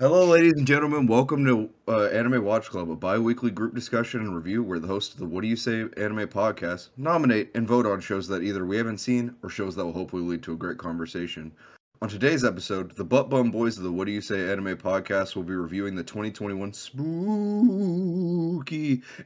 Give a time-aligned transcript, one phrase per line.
[0.00, 1.06] Hello, ladies and gentlemen.
[1.06, 5.12] Welcome to uh, Anime Watch Club, a bi-weekly group discussion and review where the hosts
[5.12, 8.64] of the What Do You Say Anime podcast nominate and vote on shows that either
[8.64, 11.52] we haven't seen or shows that will hopefully lead to a great conversation.
[12.00, 15.36] On today's episode, the Butt Bum Boys of the What Do You Say Anime podcast
[15.36, 17.02] will be reviewing the 2021 spooky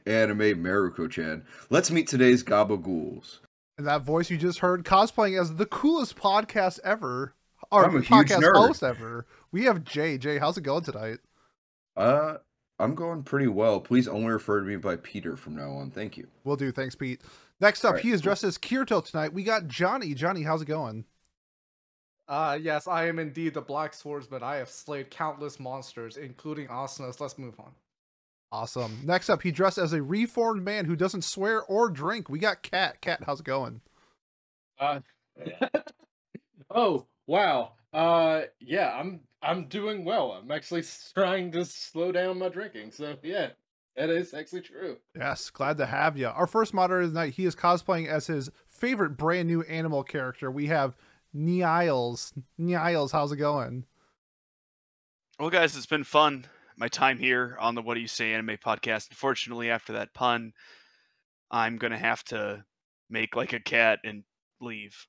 [0.05, 1.45] anime Mieruko-chan.
[1.69, 3.39] Let's meet today's Gabagools.
[3.77, 7.33] And that voice you just heard cosplaying as the coolest podcast ever,
[7.71, 9.25] or I'm a huge podcast host ever.
[9.55, 10.17] We have Jay.
[10.17, 11.19] Jay, how's it going tonight?
[11.95, 12.39] Uh,
[12.77, 13.79] I'm going pretty well.
[13.79, 15.91] Please only refer to me by Peter from now on.
[15.91, 16.27] Thank you.
[16.43, 16.73] Will do.
[16.73, 17.21] Thanks, Pete.
[17.61, 18.23] Next up, Alright, he is cool.
[18.23, 19.31] dressed as Kirito tonight.
[19.31, 20.13] We got Johnny.
[20.13, 21.05] Johnny, how's it going?
[22.27, 24.43] Uh, yes, I am indeed the Black Swordsman.
[24.43, 27.21] I have slayed countless monsters, including Asanas.
[27.21, 27.71] Let's move on.
[28.51, 28.99] Awesome.
[29.05, 32.27] Next up, he dressed as a reformed man who doesn't swear or drink.
[32.27, 32.99] We got Cat.
[32.99, 33.79] Cat, how's it going?
[34.77, 34.99] Uh,
[36.69, 37.71] oh wow.
[37.93, 40.31] Uh, yeah, I'm I'm doing well.
[40.31, 42.91] I'm actually trying to slow down my drinking.
[42.91, 43.49] So yeah,
[43.95, 44.97] that is actually true.
[45.15, 46.27] Yes, glad to have you.
[46.27, 50.49] Our first moderator tonight, he is cosplaying as his favorite brand new animal character.
[50.49, 50.95] We have
[51.33, 52.33] Niles.
[52.57, 53.85] Niles, how's it going?
[55.39, 56.45] Well, guys, it's been fun.
[56.77, 59.09] My time here on the What Do You Say Anime podcast.
[59.09, 60.53] Unfortunately, after that pun,
[61.51, 62.65] I'm gonna have to
[63.09, 64.23] make like a cat and
[64.59, 65.05] leave.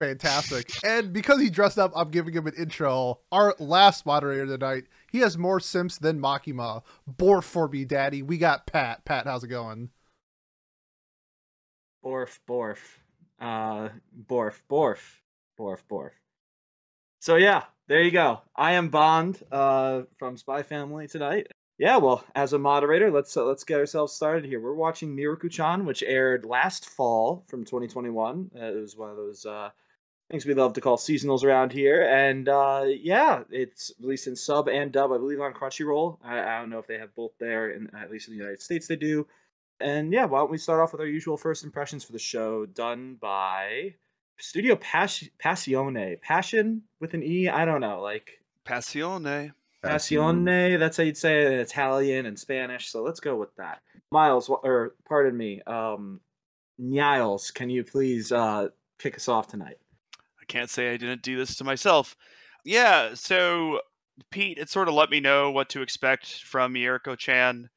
[0.00, 0.70] Fantastic.
[0.84, 3.20] and because he dressed up, I'm giving him an intro.
[3.32, 6.82] Our last moderator tonight, he has more simps than Makima.
[7.10, 8.22] Borf for me, daddy.
[8.22, 9.04] We got Pat.
[9.04, 9.90] Pat, how's it going?
[12.04, 12.78] Borf, Borf,
[13.40, 13.88] uh,
[14.28, 15.00] Borf, Borf,
[15.58, 16.10] Borf, Borf.
[17.20, 18.42] So yeah, there you go.
[18.54, 21.48] I am Bond, uh, from Spy Family tonight.
[21.78, 24.60] Yeah, well, as a moderator, let's uh, let's get ourselves started here.
[24.60, 28.50] We're watching Mieruko-chan, which aired last fall from 2021.
[28.54, 29.70] Uh, it was one of those uh,
[30.30, 34.68] things we love to call seasonals around here, and uh, yeah, it's released in sub
[34.68, 36.18] and dub, I believe, on Crunchyroll.
[36.24, 38.60] I, I don't know if they have both there, and at least in the United
[38.60, 39.26] States they do.
[39.78, 42.66] And yeah, why don't we start off with our usual first impressions for the show,
[42.66, 43.94] done by
[44.38, 46.20] Studio Pas- Passione.
[46.20, 47.48] Passion with an E?
[47.48, 48.00] I don't know.
[48.00, 49.52] Like Passione.
[49.84, 52.88] Passione, that's how you'd say it in Italian and Spanish.
[52.88, 53.82] So let's go with that.
[54.10, 56.20] Miles, or pardon me, um,
[56.78, 59.76] Niles, can you please uh, kick us off tonight?
[60.48, 62.16] Can't say I didn't do this to myself.
[62.64, 63.80] Yeah, so
[64.30, 67.68] Pete, it sort of let me know what to expect from Mieruko Chan,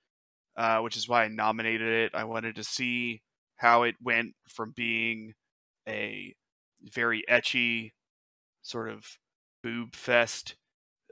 [0.58, 2.12] uh, which is why I nominated it.
[2.16, 3.22] I wanted to see
[3.58, 5.34] how it went from being
[5.88, 6.34] a
[6.82, 7.92] very ecchi
[8.62, 9.06] sort of
[9.64, 10.56] boob fest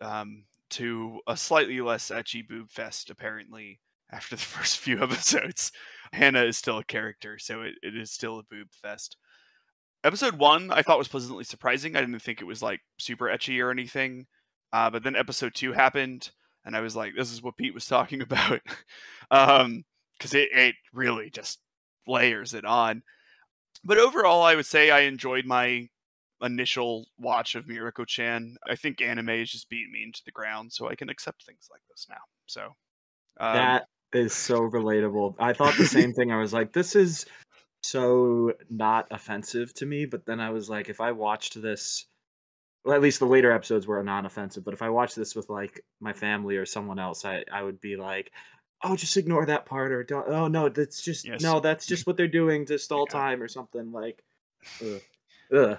[0.01, 3.79] um, to a slightly less ecchi boob fest, apparently,
[4.12, 5.72] after the first few episodes.
[6.13, 9.18] Hana is still a character, so it, it is still a boob fest
[10.03, 11.95] episode one I thought was pleasantly surprising.
[11.95, 14.27] I didn't think it was like super ecchi or anything.
[14.73, 16.29] Uh, but then episode two happened,
[16.65, 18.61] and I was like, "This is what Pete was talking about,"
[19.31, 19.83] um,
[20.17, 21.59] because it it really just
[22.05, 23.03] layers it on.
[23.83, 25.87] But overall, I would say I enjoyed my
[26.41, 28.57] initial watch of Mieruko Chan.
[28.67, 31.69] I think anime is just beating me into the ground, so I can accept things
[31.71, 32.21] like this now.
[32.45, 32.61] So
[33.39, 35.35] um, that is so relatable.
[35.39, 36.31] I thought the same thing.
[36.31, 37.25] I was like, this is
[37.91, 40.05] so not offensive to me.
[40.05, 42.05] But then I was like, if I watched this,
[42.83, 44.63] well, at least the later episodes were non-offensive.
[44.65, 47.79] But if I watched this with like my family or someone else, I I would
[47.81, 48.31] be like,
[48.83, 50.27] oh, just ignore that part, or don't.
[50.27, 51.41] Oh no, that's just Yes.
[51.41, 53.13] no, that's just what they're doing to stall Yeah.
[53.19, 53.91] time or something.
[53.91, 54.23] Like,
[54.81, 55.01] ugh,
[55.53, 55.77] ugh.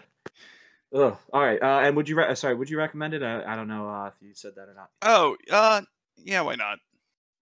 [0.95, 1.17] Ugh.
[1.35, 1.63] All right.
[1.63, 2.17] Uh, and would you?
[2.17, 2.55] Re- sorry.
[2.55, 3.23] Would you recommend it?
[3.23, 4.89] I, I don't know uh, if you said that or not.
[5.03, 5.83] oh, uh,
[6.17, 6.79] yeah, why not?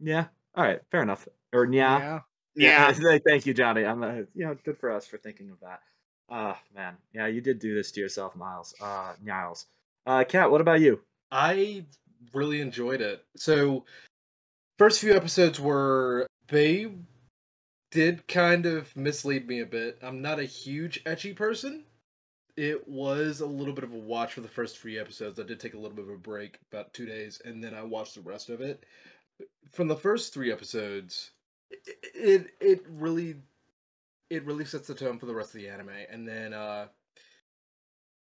[0.01, 0.27] Yeah.
[0.57, 0.81] All right.
[0.91, 1.29] Fair enough.
[1.53, 1.99] Or yeah.
[1.99, 2.21] Yeah.
[2.57, 2.93] Yeah,
[3.27, 3.85] thank you, Johnny.
[3.85, 5.81] I'm, uh, you know, good for us for thinking of that.
[6.29, 8.75] Ah, man, yeah, you did do this to yourself, Miles.
[8.81, 9.67] Uh, Niles.
[10.07, 11.01] Uh, Kat, what about you?
[11.31, 11.85] I
[12.33, 13.25] really enjoyed it.
[13.37, 13.85] So,
[14.79, 16.89] first few episodes were they
[17.91, 19.99] did kind of mislead me a bit.
[20.03, 21.85] I'm not a huge ecchi person.
[22.57, 25.39] It was a little bit of a watch for the first three episodes.
[25.39, 27.83] I did take a little bit of a break, about two days, and then I
[27.83, 28.85] watched the rest of it.
[29.73, 31.33] From the first three episodes,
[31.71, 33.37] it it, really
[34.31, 36.87] it really sets the tone for the rest of the anime, and then uh,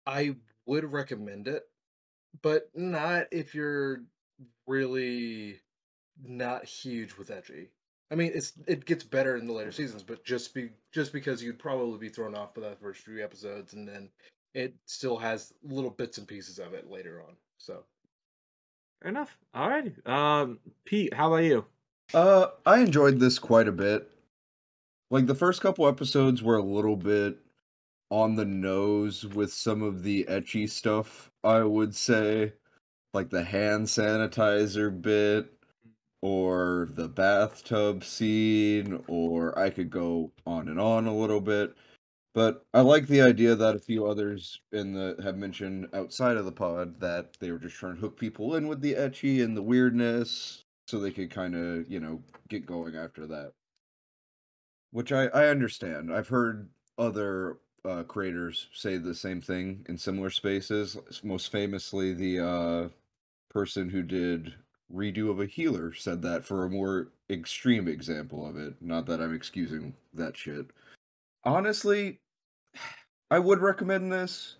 [0.06, 0.36] I
[0.66, 1.64] would recommend it,
[2.42, 4.02] but not if you're
[4.66, 5.60] really
[6.22, 7.70] not huge with edgy.
[8.10, 11.42] I mean, it's it gets better in the later seasons, but just be just because
[11.42, 14.08] you'd probably be thrown off by the first few episodes, and then
[14.54, 17.36] it still has little bits and pieces of it later on.
[17.58, 17.84] So
[19.02, 19.36] Fair enough.
[19.54, 19.94] All righty.
[20.06, 21.64] Um, Pete, how about you?
[22.14, 24.10] Uh, I enjoyed this quite a bit.
[25.10, 27.38] Like the first couple episodes were a little bit
[28.10, 32.54] on the nose with some of the ecchi stuff, I would say.
[33.14, 35.52] like the hand sanitizer bit
[36.22, 41.74] or the bathtub scene or I could go on and on a little bit.
[42.34, 46.46] But I like the idea that a few others in the have mentioned outside of
[46.46, 49.56] the pod that they were just trying to hook people in with the ecchi and
[49.56, 53.52] the weirdness so they could kind of, you know, get going after that.
[54.90, 56.12] Which I I understand.
[56.12, 60.96] I've heard other uh, creators say the same thing in similar spaces.
[61.22, 62.88] Most famously, the uh,
[63.50, 64.54] person who did
[64.92, 68.74] redo of a healer said that for a more extreme example of it.
[68.80, 70.66] Not that I'm excusing that shit.
[71.44, 72.18] Honestly,
[73.30, 74.56] I would recommend this,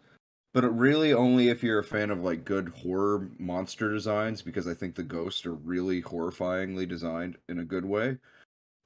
[0.54, 4.74] but really only if you're a fan of like good horror monster designs because I
[4.74, 8.18] think the ghosts are really horrifyingly designed in a good way.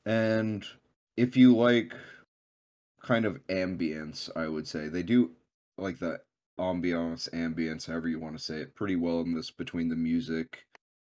[0.06, 0.64] And
[1.16, 1.94] if you like
[3.02, 5.32] kind of ambience, I would say they do
[5.78, 6.20] like the
[6.58, 10.64] ambiance, ambience, however you want to say it, pretty well in this between the music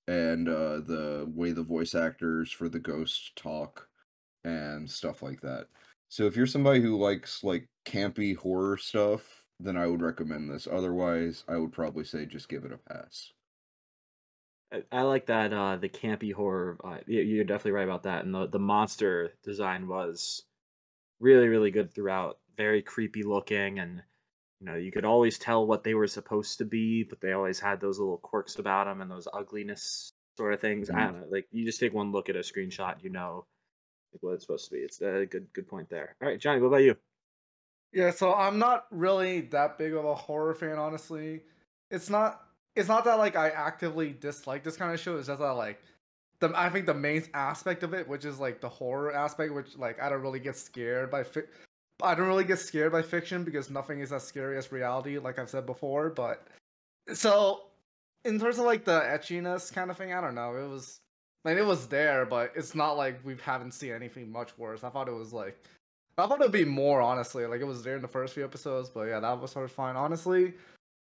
[0.09, 3.89] and uh, the way the voice actors for the ghosts talk
[4.45, 5.67] and stuff like that.
[6.09, 10.67] So if you're somebody who likes like campy horror stuff, then I would recommend this.
[10.67, 13.33] Otherwise, I would probably say just give it a pass.
[14.73, 16.77] I, I like that uh, the campy horror.
[16.83, 20.45] Uh, you- you're definitely right about that, and the the monster design was
[21.21, 22.41] really really good throughout.
[22.57, 24.03] Very creepy looking, and
[24.61, 27.61] you know you could always tell what they were supposed to be, but they always
[27.61, 30.91] had those little quirks about them and those ugliness sort of things.
[30.91, 31.13] I Mhm.
[31.13, 31.27] don't know.
[31.29, 33.47] Like you just take one look at a screenshot, you know
[34.21, 34.79] what it's supposed to be.
[34.81, 36.17] It's a good good point there.
[36.23, 36.97] All right, Johnny, what about you?
[37.93, 41.43] Yeah, so I'm not really that big of a horror fan, honestly.
[41.91, 42.43] It's not.
[42.75, 45.17] It's not that like I actively dislike this kind of show.
[45.17, 45.81] It's just that like,
[46.41, 49.77] the I think the main aspect of it, which is like the horror aspect, which
[49.79, 51.23] like I don't really get scared by.
[51.25, 51.43] Fi-
[52.03, 55.39] I don't really get scared by fiction because nothing is as scary as reality, like
[55.39, 56.11] I've said before.
[56.11, 56.47] But
[57.15, 57.63] so,
[58.25, 60.55] in terms of like the etchiness kind of thing, I don't know.
[60.57, 61.01] It was
[61.45, 64.85] like it was there, but it's not like we haven't seen anything much worse.
[64.85, 65.59] I thought it was like
[66.19, 67.47] I thought it'd be more honestly.
[67.47, 69.73] Like it was there in the first few episodes, but yeah, that was sort of
[69.73, 69.97] fine.
[69.97, 70.55] Honestly,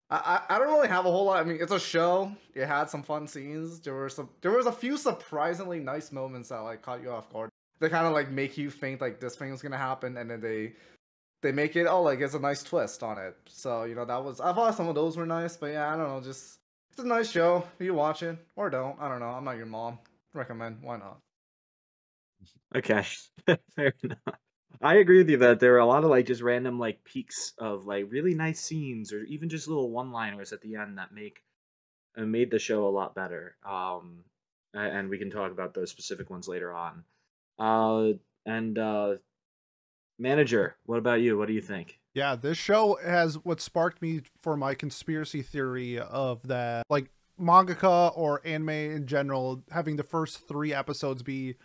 [0.09, 1.39] I, I I don't really have a whole lot.
[1.39, 2.31] I mean, it's a show.
[2.55, 3.79] It had some fun scenes.
[3.79, 4.29] There were some.
[4.41, 7.49] There was a few surprisingly nice moments that like caught you off guard.
[7.79, 10.41] They kind of like make you think like this thing is gonna happen, and then
[10.41, 10.73] they
[11.43, 13.37] they make it oh like it's a nice twist on it.
[13.47, 15.97] So you know that was I thought some of those were nice, but yeah, I
[15.97, 16.21] don't know.
[16.21, 16.57] Just
[16.89, 17.63] it's a nice show.
[17.77, 18.99] You watch it or don't.
[18.99, 19.27] I don't know.
[19.29, 19.99] I'm not your mom.
[20.33, 20.81] Recommend.
[20.81, 21.19] Why not?
[22.75, 23.05] Okay,
[23.75, 24.39] fair enough.
[24.81, 27.53] I agree with you that there are a lot of like just random like peaks
[27.57, 31.43] of like really nice scenes or even just little one-liners at the end that make
[32.17, 33.55] uh, made the show a lot better.
[33.67, 34.23] Um,
[34.73, 37.03] and we can talk about those specific ones later on.
[37.57, 39.15] Uh, and uh,
[40.19, 41.37] manager, what about you?
[41.37, 41.99] What do you think?
[42.13, 48.11] Yeah, this show has what sparked me for my conspiracy theory of that, like mangaka
[48.15, 51.55] or anime in general, having the first three episodes be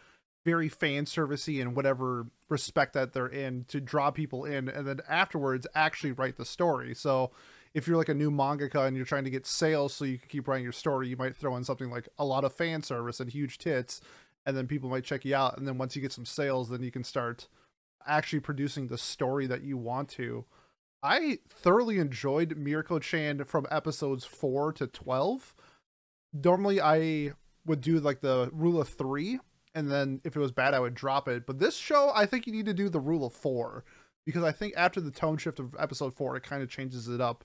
[0.44, 5.00] very fan servicey in whatever respect that they're in to draw people in, and then
[5.08, 6.94] afterwards actually write the story.
[6.94, 7.30] So
[7.74, 10.28] if you're like a new mangaka and you're trying to get sales so you can
[10.28, 13.20] keep writing your story, you might throw in something like a lot of fan service
[13.20, 14.00] and huge tits,
[14.46, 15.58] and then people might check you out.
[15.58, 17.48] And then once you get some sales, then you can start
[18.06, 20.46] actually producing the story that you want to.
[21.02, 25.54] I thoroughly enjoyed Mieruko Chan from episodes 4 to 12.
[26.32, 27.32] Normally I
[27.66, 29.38] would do like the rule of 3
[29.74, 32.46] and then if it was bad I would drop it, but this show I think
[32.46, 33.84] you need to do the rule of 4
[34.26, 37.20] because I think after the tone shift of episode 4 it kind of changes it
[37.20, 37.44] up.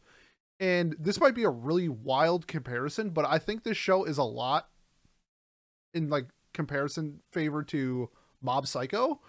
[0.60, 4.24] And this might be a really wild comparison, but I think this show is a
[4.24, 4.70] lot
[5.94, 8.10] in like comparison favor to
[8.42, 9.20] Mob Psycho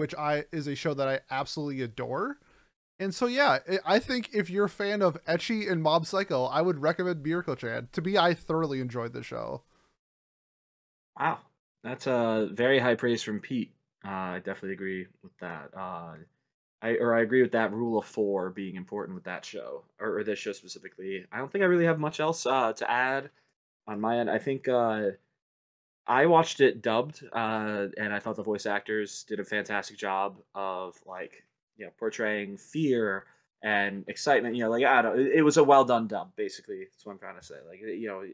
[0.00, 2.38] which I is a show that I absolutely adore.
[2.98, 6.62] And so yeah, I- think if you're a fan of Ecchi and Mob Psycho, I
[6.62, 7.88] would recommend Mieruko Chan.
[7.92, 9.62] To me, I thoroughly enjoyed the show.
[11.18, 11.40] Wow,
[11.82, 13.72] that's a very high praise from Pete.
[14.04, 15.70] Uh, I definitely agree with that.
[15.76, 16.14] Uh,
[16.82, 20.18] I or I agree with that rule of four being important with that show or,
[20.18, 21.26] or this show specifically.
[21.30, 23.30] I don't think I really have much else uh, to add
[23.86, 24.30] on my end.
[24.30, 25.10] I think uh,
[26.06, 30.38] I watched it dubbed, uh, and I thought the voice actors did a fantastic job
[30.54, 31.44] of like
[31.76, 33.26] you know portraying fear
[33.62, 34.56] and excitement.
[34.56, 35.20] You know, like I don't.
[35.20, 36.34] It, was a well done dub.
[36.36, 37.56] Basically, that's what I'm trying to say.
[37.68, 38.24] Like you know,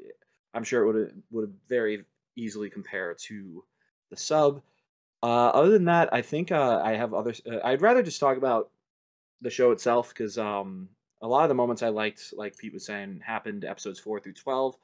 [0.55, 2.05] I'm sure it would have would have very
[2.37, 3.65] easily compare to
[4.11, 4.63] the sub.
[5.23, 7.35] Uh, other than that, I think uh, I have other.
[7.51, 8.71] Uh, I'd rather just talk about
[9.41, 10.89] the show itself because um,
[11.23, 14.35] a lot of the moments I liked, like Pete was saying, happened episodes four through
[14.35, 14.77] twelve.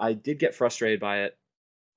[0.00, 1.36] I did get frustrated by it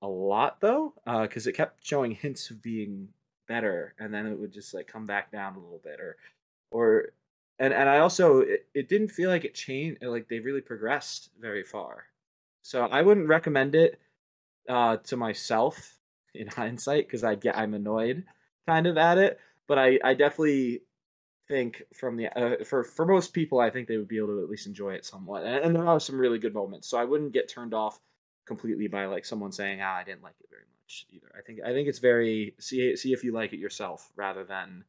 [0.02, 3.08] a lot though, because it kept showing hints of being
[3.48, 6.16] better, and then it would just like come back down a little bit, or,
[6.70, 7.12] or,
[7.58, 11.30] and and I also it, it didn't feel like it changed, like they really progressed
[11.40, 12.04] very far.
[12.62, 13.98] So I wouldn't recommend it
[14.68, 15.98] uh, to myself
[16.34, 18.24] in hindsight because I get I'm annoyed
[18.66, 19.38] kind of at it.
[19.66, 20.82] But I I definitely
[21.48, 24.42] think from the uh, for for most people I think they would be able to
[24.42, 25.44] at least enjoy it somewhat.
[25.44, 26.88] And, and there are some really good moments.
[26.88, 27.98] So I wouldn't get turned off
[28.46, 31.30] completely by like someone saying ah I didn't like it very much either.
[31.36, 34.84] I think I think it's very see see if you like it yourself rather than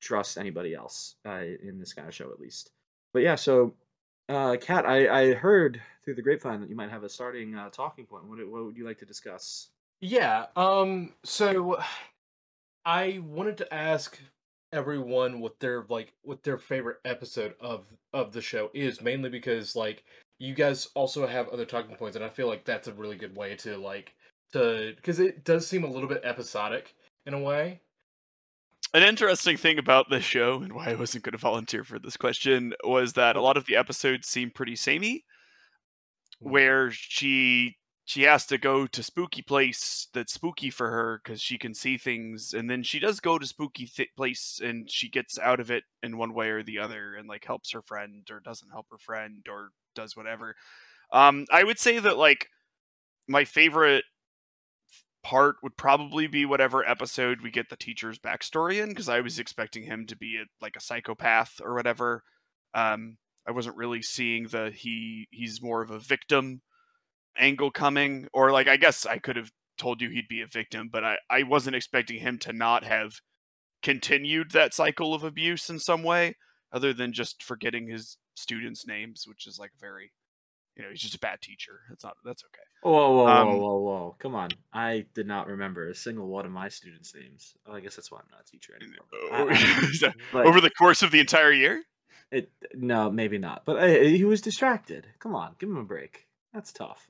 [0.00, 2.72] trust anybody else uh, in this kind of show at least.
[3.12, 3.74] But yeah, so
[4.28, 7.70] uh, Kat, I, I heard through the grapevine that you might have a starting uh,
[7.70, 8.24] talking point.
[8.24, 9.68] What, what would you like to discuss?
[10.00, 10.46] Yeah.
[10.56, 11.12] Um.
[11.24, 11.78] So,
[12.84, 14.18] I wanted to ask
[14.72, 19.76] everyone what their like what their favorite episode of of the show is, mainly because
[19.76, 20.04] like
[20.38, 23.36] you guys also have other talking points, and I feel like that's a really good
[23.36, 24.14] way to like
[24.52, 26.94] to because it does seem a little bit episodic
[27.26, 27.80] in a way.
[28.94, 32.16] An interesting thing about this show and why I wasn't going to volunteer for this
[32.16, 35.24] question was that a lot of the episodes seem pretty samey,
[36.42, 41.56] where she she has to go to spooky place that's spooky for her because she
[41.56, 45.38] can see things, and then she does go to spooky th- place and she gets
[45.38, 48.40] out of it in one way or the other, and like helps her friend or
[48.40, 50.56] doesn't help her friend or does whatever.
[51.12, 52.48] Um, I would say that like
[53.28, 54.04] my favorite
[55.22, 59.38] part would probably be whatever episode we get the teacher's backstory in because I was
[59.38, 62.24] expecting him to be a, like a psychopath or whatever.
[62.74, 66.62] Um, I wasn't really seeing the he he's more of a victim
[67.36, 70.88] angle coming, or like I guess I could have told you he'd be a victim,
[70.92, 73.12] but I I wasn't expecting him to not have
[73.82, 76.36] continued that cycle of abuse in some way
[76.72, 80.12] other than just forgetting his students' names, which is like very
[80.76, 81.80] you know he's just a bad teacher.
[81.88, 82.62] That's not that's okay.
[82.82, 84.16] Whoa, whoa, whoa, Um, whoa, whoa!
[84.18, 87.54] Come on, I did not remember a single one of my students' names.
[87.66, 89.50] Oh, I guess that's why I'm not a teacher anymore.
[89.50, 91.82] I- Is that But Over the course of the entire year,
[92.30, 93.64] it, no, maybe not.
[93.64, 95.06] But uh, he was distracted.
[95.18, 96.26] Come on, give him a break.
[96.52, 97.08] That's tough.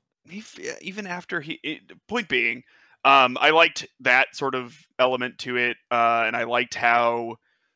[0.81, 2.63] Even after he it, point being
[3.03, 7.35] um i liked that sort of element to it uh and i liked how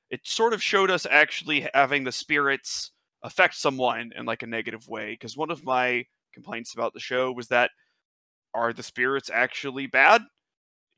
[0.09, 2.91] it sort of showed us actually having the spirits
[3.23, 7.31] affect someone in like a negative way because one of my complaints about the show
[7.31, 7.71] was that
[8.53, 10.21] are the spirits actually bad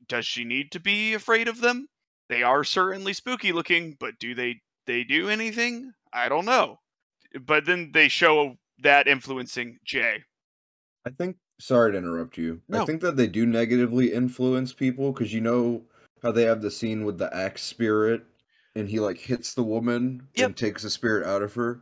[0.06, 1.88] does she need to be afraid of them
[2.28, 4.60] they are certainly spooky looking but do they
[4.90, 6.78] they do anything i don't know
[7.46, 10.22] but then they show that influencing jay
[11.06, 11.36] I think.
[11.58, 12.60] Sorry to interrupt you.
[12.72, 15.82] I think that they do negatively influence people because you know
[16.22, 18.22] how they have the scene with the axe spirit,
[18.74, 20.46] and he like hits the woman Yep.
[20.46, 21.80] and takes the spirit out of her.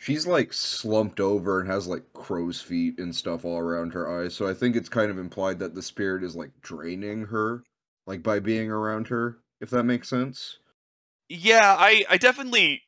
[0.00, 4.34] She's like slumped over and has like crow's feet and stuff all around her eyes.
[4.34, 7.62] So I think it's kind of implied that the spirit is like draining her,
[8.06, 9.38] like by being around her.
[9.62, 10.58] If that makes sense.
[11.28, 12.82] Yeah i i definitely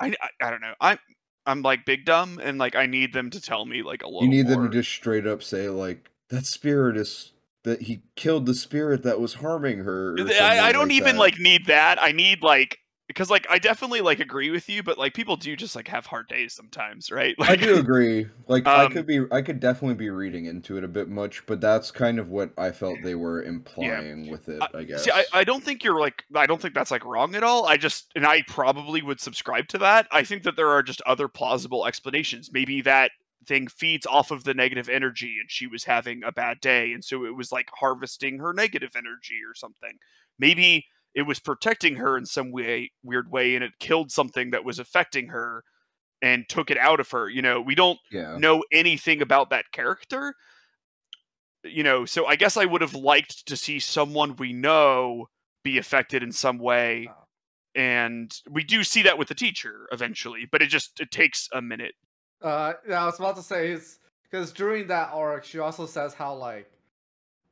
[0.00, 0.98] i i, I don't know i'm
[1.46, 4.22] i'm like big dumb and like i need them to tell me like a little
[4.22, 4.62] You need more.
[4.62, 7.32] them to just straight up say like that spirit is
[7.64, 10.16] that he killed the spirit that was harming her.
[10.18, 11.20] I, I don't even that.
[11.20, 12.78] like need that i need like
[13.12, 16.06] because like i definitely like agree with you but like people do just like have
[16.06, 18.28] hard days sometimes right I do agree.
[18.48, 21.44] Like I Um, could be, I could definitely be reading into it a bit much,
[21.46, 24.62] but that's kind of what I felt they were implying with it.
[24.74, 25.04] I, guess.
[25.04, 27.66] See, I, I don't think you're like I don't think that's like wrong at all.
[27.66, 30.06] I just and I probably would subscribe to that.
[30.10, 32.50] I think that there are just other plausible explanations.
[32.52, 33.10] Maybe that
[33.46, 37.04] thing feeds off of the negative energy and she was having a bad day and
[37.04, 39.98] so it was like harvesting her negative energy or something.
[40.38, 44.64] Maybe it was protecting her in some way weird way and it killed something that
[44.64, 45.62] was affecting her
[46.22, 47.28] and took it out of her.
[47.28, 48.36] You know, we don't yeah.
[48.38, 50.34] know anything about that character.
[51.64, 55.28] You know, so I guess I would have liked to see someone we know
[55.62, 57.08] be affected in some way.
[57.10, 57.24] Oh.
[57.74, 61.62] And we do see that with the teacher eventually, but it just it takes a
[61.62, 61.94] minute.
[62.42, 66.14] Uh, yeah, I was about to say is because during that arc, she also says
[66.14, 66.70] how like,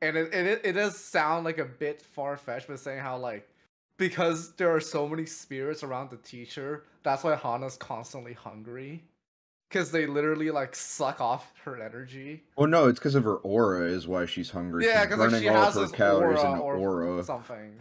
[0.01, 3.47] and it it, it does sound like a bit far fetched, but saying how like
[3.97, 9.03] because there are so many spirits around the teacher, that's why Hana's constantly hungry,
[9.69, 12.43] because they literally like suck off her energy.
[12.57, 14.85] Well, no, it's because of her aura is why she's hungry.
[14.85, 17.23] Yeah, because like she has her this calories aura or aura.
[17.23, 17.73] something.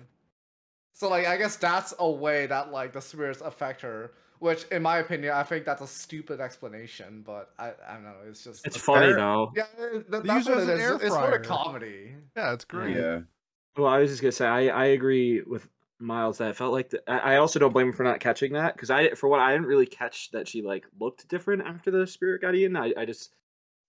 [0.94, 4.12] So like I guess that's a way that like the spirits affect her.
[4.40, 8.14] Which, in my opinion, I think that's a stupid explanation, but I, I don't know.
[8.26, 9.52] It's just It's funny fair- though.
[9.54, 10.82] yeah, th- They that's use what as it an is.
[10.82, 11.38] air It's for fryer.
[11.38, 12.14] the comedy.
[12.36, 12.96] Yeah, it's great.
[12.96, 13.20] Yeah.
[13.76, 15.68] Well, I was just gonna say I, I agree with
[15.98, 18.54] Miles that it felt like the, I I also don't blame him for not catching
[18.54, 21.90] that because I for what I didn't really catch that she like looked different after
[21.90, 22.74] the spirit got in.
[22.76, 23.34] I, I just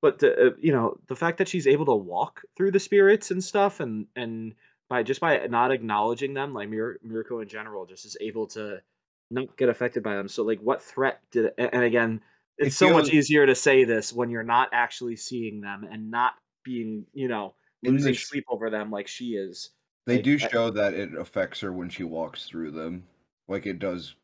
[0.01, 3.31] but the, uh, you know the fact that she's able to walk through the spirits
[3.31, 4.53] and stuff and and
[4.89, 8.81] by just by not acknowledging them like Mir- Mirko in general just is able to
[9.31, 10.27] not get affected by them.
[10.27, 12.21] So like what threat did and and again
[12.57, 16.11] It it's so much easier to say this when you're not actually seeing them and
[16.11, 16.33] not
[16.63, 19.71] being, you know, losing sh- sleep over them like she is.
[20.05, 23.07] They Like, do I- show that it affects her when she walks through them.
[23.47, 24.15] Like it does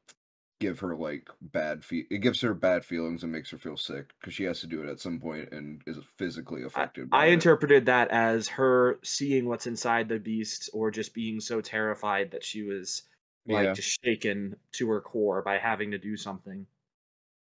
[0.60, 4.08] give her like bad fe- it gives her bad feelings and makes her feel sick
[4.20, 7.10] because she has to do it at some point and is physically affected.
[7.12, 7.34] by I it.
[7.34, 12.44] interpreted that as her seeing what's inside the beast or just being so terrified that
[12.44, 13.04] she was
[13.48, 13.74] like Yeah.
[13.74, 16.66] just shaken to her core by having to do something.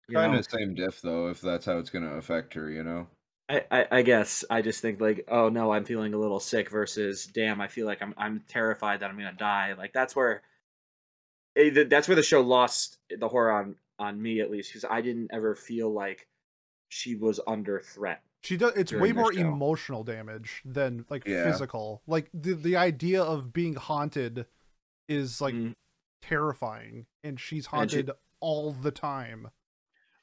[0.07, 3.07] You Kind of same diff though, if that's how it's gonna affect her, you know.
[3.49, 6.69] I, I, I guess I just think like, oh no, I'm feeling a little sick
[6.69, 9.73] versus damn, I feel like I'm I'm terrified that I'm gonna die.
[9.73, 10.41] Like that's where
[11.55, 15.01] eh, that's where the show lost the horror on on me at least because I
[15.01, 16.27] didn't ever feel like
[16.89, 18.21] she was under threat.
[18.43, 18.73] She does.
[18.75, 19.39] It's way more show.
[19.41, 21.49] emotional damage than like Yeah.
[21.51, 22.01] physical.
[22.07, 24.45] Like the the idea of being haunted
[25.07, 25.73] is like Mm.
[26.27, 29.49] Terrifying, and she's And she- haunted all the time.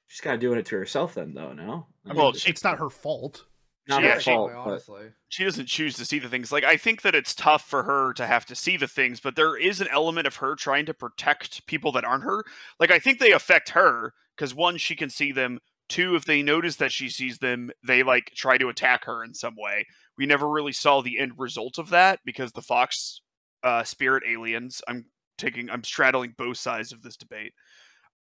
[0.06, 1.52] She's kind of doing it to herself then, though.
[1.52, 3.46] No, I I mean, Well, mean, she- it's not her fault.
[3.88, 5.12] not yeah, her she- fault, Honestly, honestly.
[5.28, 6.52] she doesn't choose to see the things.
[6.52, 9.34] Like I think that it's tough for her to have to see the things, but
[9.36, 12.44] there is an element of her trying to protect people that aren't her.
[12.78, 15.58] Like I think they affect her because one, she can see them.
[15.88, 19.34] Two, if they notice that she sees them, they like try to attack her in
[19.34, 19.84] some way.
[20.16, 23.20] We never really saw the end result of that because the Fox
[23.64, 24.80] uh, spirit aliens.
[24.86, 25.06] I'm
[25.42, 27.52] taking, I'm straddling both sides of this debate.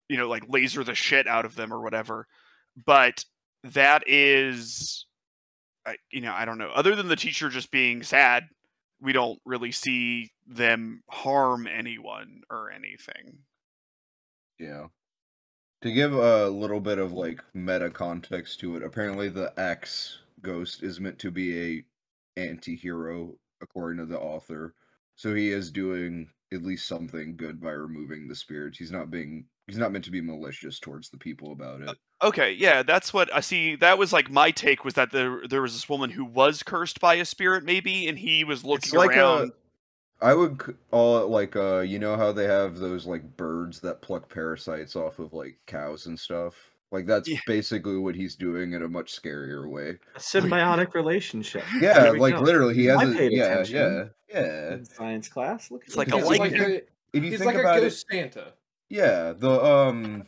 [0.08, 2.26] You know, like laser the shit out of them or whatever.
[2.84, 3.24] But
[3.64, 5.06] that is
[5.86, 6.70] I, you know, I don't know.
[6.74, 8.48] Other than the teacher just being sad,
[9.00, 13.38] we don't really see them harm anyone or anything.
[14.58, 14.86] Yeah.
[15.82, 20.82] To give a little bit of like meta context to it, apparently the X ghost
[20.82, 21.84] is meant to be a
[22.40, 24.74] anti-hero according to the author.
[25.16, 28.78] So he is doing at least something good by removing the spirits.
[28.78, 31.96] He's not being he's not meant to be malicious towards the people about it.
[32.22, 33.74] Okay, yeah, that's what I see.
[33.76, 37.00] That was like my take was that there there was this woman who was cursed
[37.00, 39.52] by a spirit, maybe, and he was looking It's like around.
[40.22, 40.58] a I would
[40.90, 44.96] call it like uh you know how they have those like birds that pluck parasites
[44.96, 46.71] off of like cows and stuff?
[46.92, 47.38] Like that's Yeah.
[47.46, 49.98] basically what he's doing in a much scarier way.
[50.14, 51.64] a symbiotic relationship.
[51.80, 52.40] Yeah, like go.
[52.42, 54.12] literally he has I a paid yeah, attention.
[54.28, 54.74] yeah, yeah.
[54.74, 55.70] In science class.
[55.70, 56.38] Look, It's look like a He's that.
[56.38, 56.60] likeness.
[56.60, 58.52] like a, If you he's think like a ghost it, Santa.
[58.90, 60.26] yeah, the um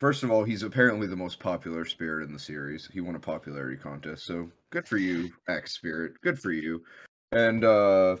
[0.00, 2.88] first of all, he's apparently the most popular spirit in the series.
[2.92, 6.20] He won a popularity contest, so good for you, X Spirit.
[6.20, 6.82] Good for you.
[7.30, 8.16] And uh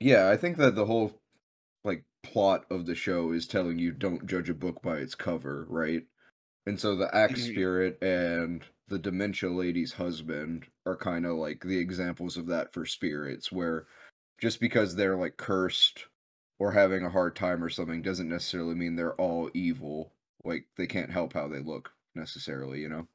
[0.00, 1.20] yeah, I think that the whole
[1.84, 5.66] like plot of the show is telling you don't judge a book by its cover,
[5.68, 6.02] right?
[6.68, 7.36] And so the Mhm.
[7.36, 12.86] Spirit and the dementia lady's husband are kind of like the examples of that for
[12.86, 13.88] spirits where
[14.38, 16.06] just because they're like cursed
[16.60, 20.12] or having a hard time or something doesn't necessarily mean they're all evil.
[20.44, 23.08] Like they can't help how they look necessarily, you know.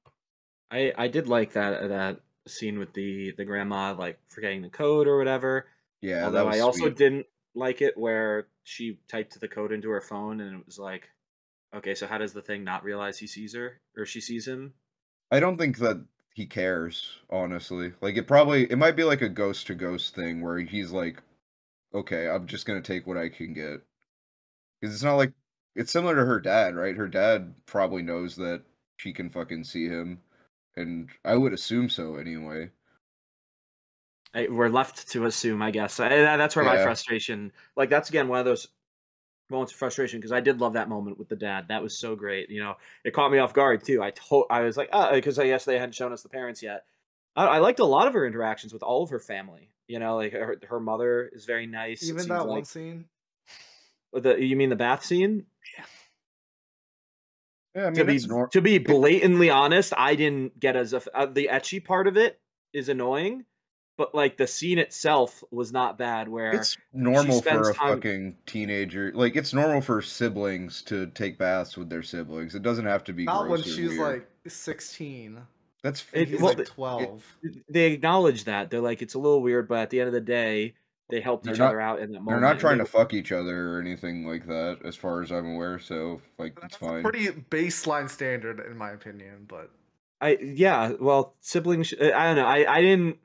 [0.71, 5.07] I I did like that that scene with the the grandma like forgetting the code
[5.07, 5.69] or whatever.
[6.01, 10.01] Yeah, that Although I also didn't like it where she typed the code into her
[10.01, 11.09] phone and it was like,
[11.75, 14.73] okay, so how does the thing not realize he sees her or she sees him?
[15.31, 17.93] I don't think that he cares, honestly.
[18.01, 21.21] Like it probably it might be like a ghost to ghost thing where he's like,
[21.93, 23.81] okay, I'm just gonna take what I can get.
[24.79, 25.33] Because it's not like
[25.75, 26.95] it's similar to her dad, right?
[26.95, 28.63] Her dad probably knows that
[28.97, 30.21] she can fucking see him,
[30.75, 32.69] and I would assume so anyway.
[34.35, 35.99] I, we're left to assume, I guess.
[35.99, 38.67] I, that's where my frustration, like that's again one of those
[39.49, 41.67] moments of frustration because I did love that moment with the dad.
[41.67, 42.49] That was so great.
[42.49, 44.01] You know, it caught me off guard too.
[44.01, 46.63] I told, I was like, oh, because I guess they hadn't shown us the parents
[46.63, 46.85] yet.
[47.35, 49.69] I, I liked a lot of her interactions with all of her family.
[49.87, 52.01] You know, like her, her mother is very nice.
[52.03, 53.05] it Even seems that one scene.
[54.13, 55.45] The you mean the bath scene?
[57.75, 61.49] Yeah, I to be to be blatantly honest, I didn't get as a uh, the
[61.51, 62.39] ecchi part of it
[62.71, 63.45] is annoying,
[64.03, 66.27] but like the scene itself was not bad.
[66.27, 69.11] Where It's normal for a time- fucking teenager.
[69.13, 72.55] Like it's normal for siblings to take baths with their siblings.
[72.55, 73.99] It doesn't have to be Not when or she's weird.
[73.99, 75.39] like 16.
[75.83, 77.23] That's It- He's well, like the- 12.
[77.69, 80.21] they acknowledge that they're like it's a little weird, but at the end of the
[80.21, 80.75] day,
[81.09, 83.13] they helped They're each not- other out in that They're not trying they- to fuck
[83.13, 85.79] each other or anything like that, as far as I'm aware.
[85.79, 87.03] So like, it's That's a fine.
[87.03, 89.45] pretty baseline standard, in my opinion.
[89.47, 89.69] But
[90.21, 91.93] I yeah, well, siblings.
[91.93, 92.45] I don't know.
[92.45, 93.17] I I didn't.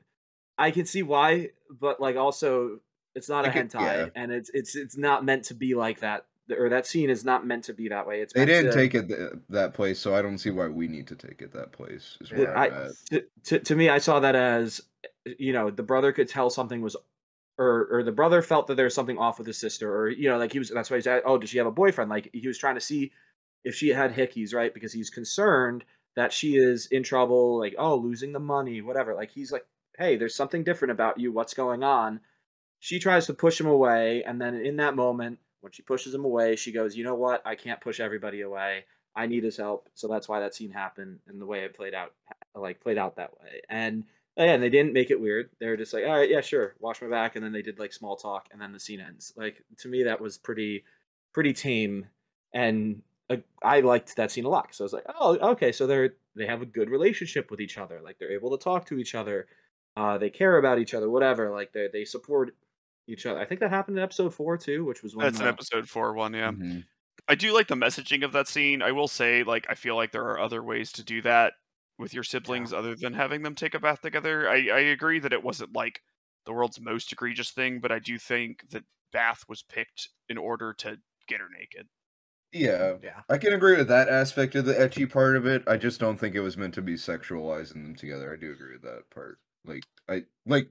[0.59, 2.79] I can see why, but like also,
[3.15, 4.07] it's not I a get- hentai, yeah.
[4.15, 6.25] and it's it's it's not meant to be like that.
[6.51, 8.21] Or that scene is not meant to be that way.
[8.21, 10.87] It's They didn't to, take it th- that place, so I don't see why we
[10.87, 12.17] need to take it that place.
[12.21, 14.81] Is Yeah, where I'm I, to, to, to me, I saw that as,
[15.27, 16.95] eh, you know, the brother could tell something was,
[17.59, 20.27] or or the brother felt that there was something off with his sister, or you
[20.27, 20.69] know, like he was.
[20.71, 22.81] That's why he said, "Oh, does she have a boyfriend?" Like he was trying to
[22.81, 23.11] see
[23.63, 24.73] if she had hickeys, right?
[24.73, 25.83] Because he's concerned
[26.15, 29.13] that she is in trouble, like, oh, losing the money, whatever.
[29.13, 29.65] Like, he's like,
[29.99, 31.31] hey, there's something different about you.
[31.31, 32.21] What's going on?
[32.79, 34.23] She tries to push him away.
[34.25, 37.41] And then in that moment, when she pushes him away, she goes, you know what?
[37.45, 38.85] I can't push everybody away.
[39.15, 39.89] I need his help.
[39.93, 42.13] So that's why that scene happened and the way it played out,
[42.55, 43.61] like, played out that way.
[43.69, 44.05] And
[44.37, 45.49] yeah, and they didn't make it weird.
[45.59, 47.35] They were just like, all right, yeah, sure, wash my back.
[47.35, 49.33] And then they did like small talk and then the scene ends.
[49.35, 50.85] Like, to me, that was pretty,
[51.33, 52.05] pretty tame.
[52.53, 54.73] And uh, I liked that scene a lot.
[54.73, 57.77] So I was like, oh, okay, so they're they have a good relationship with each
[57.77, 57.99] other.
[58.01, 59.47] Like they're able to talk to each other.
[59.99, 61.09] Uh, they care about each other.
[61.09, 61.51] Whatever.
[61.51, 62.55] Like they they support
[63.07, 63.39] each other.
[63.39, 65.89] I think that happened in episode four too, which was when That's an uh, episode
[65.89, 66.51] four one, yeah.
[66.51, 66.83] Mhm.
[67.27, 68.81] I do like the messaging of that scene.
[68.81, 71.53] I will say, like, I feel like there are other ways to do that
[71.97, 74.49] with your siblings other than having them take a bath together.
[74.49, 76.03] I, I agree that it wasn't like
[76.45, 80.73] the world's most egregious thing, but I do think that bath was picked in order
[80.75, 81.89] to get her naked.
[82.51, 83.23] Yeah, Yeah.
[83.29, 85.63] I can agree with that aspect of the ecchi part of it.
[85.67, 88.33] I just don't think it was meant to be sexualizing them together.
[88.33, 89.39] I do agree with that part.
[89.65, 90.69] Like, I like,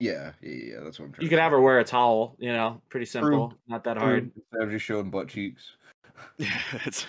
[0.00, 0.80] yeah, yeah, yeah.
[0.84, 1.22] That's what I'm trying.
[1.24, 1.42] you to could say.
[1.42, 2.36] have her wear a towel.
[2.38, 4.30] You know, pretty simple, not that hard.
[4.36, 5.72] Instead of just showing butt cheeks.
[6.36, 7.06] Yeah, it's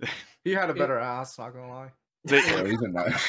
[0.44, 1.92] He had a It- better ass, not gonna lie.
[2.24, 3.26] they- Yeah, he's a nice.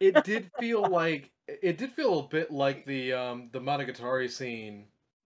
[0.00, 4.86] it did feel like it did feel a bit like the um the Monogatari scene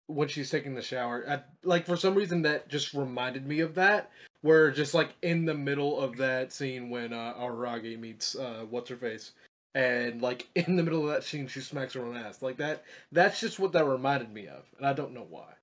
[0.06, 1.24] when she's taking the shower.
[1.28, 4.10] I, like for some reason that just reminded me of that.
[4.42, 8.88] Where just like in the middle of that scene when uh, Araragi meets uh, what's
[8.88, 9.32] her face,
[9.74, 12.84] and like in the middle of that scene she smacks her own ass like that.
[13.12, 15.54] That's just what that reminded me of, and I don't know why.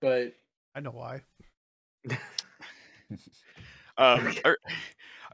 [0.00, 0.34] But
[0.74, 1.22] I know why.
[3.98, 4.54] Um, I,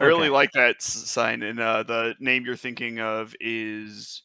[0.00, 0.28] I really Okay.
[0.28, 4.22] like that sign, and uh, the name you're thinking of is,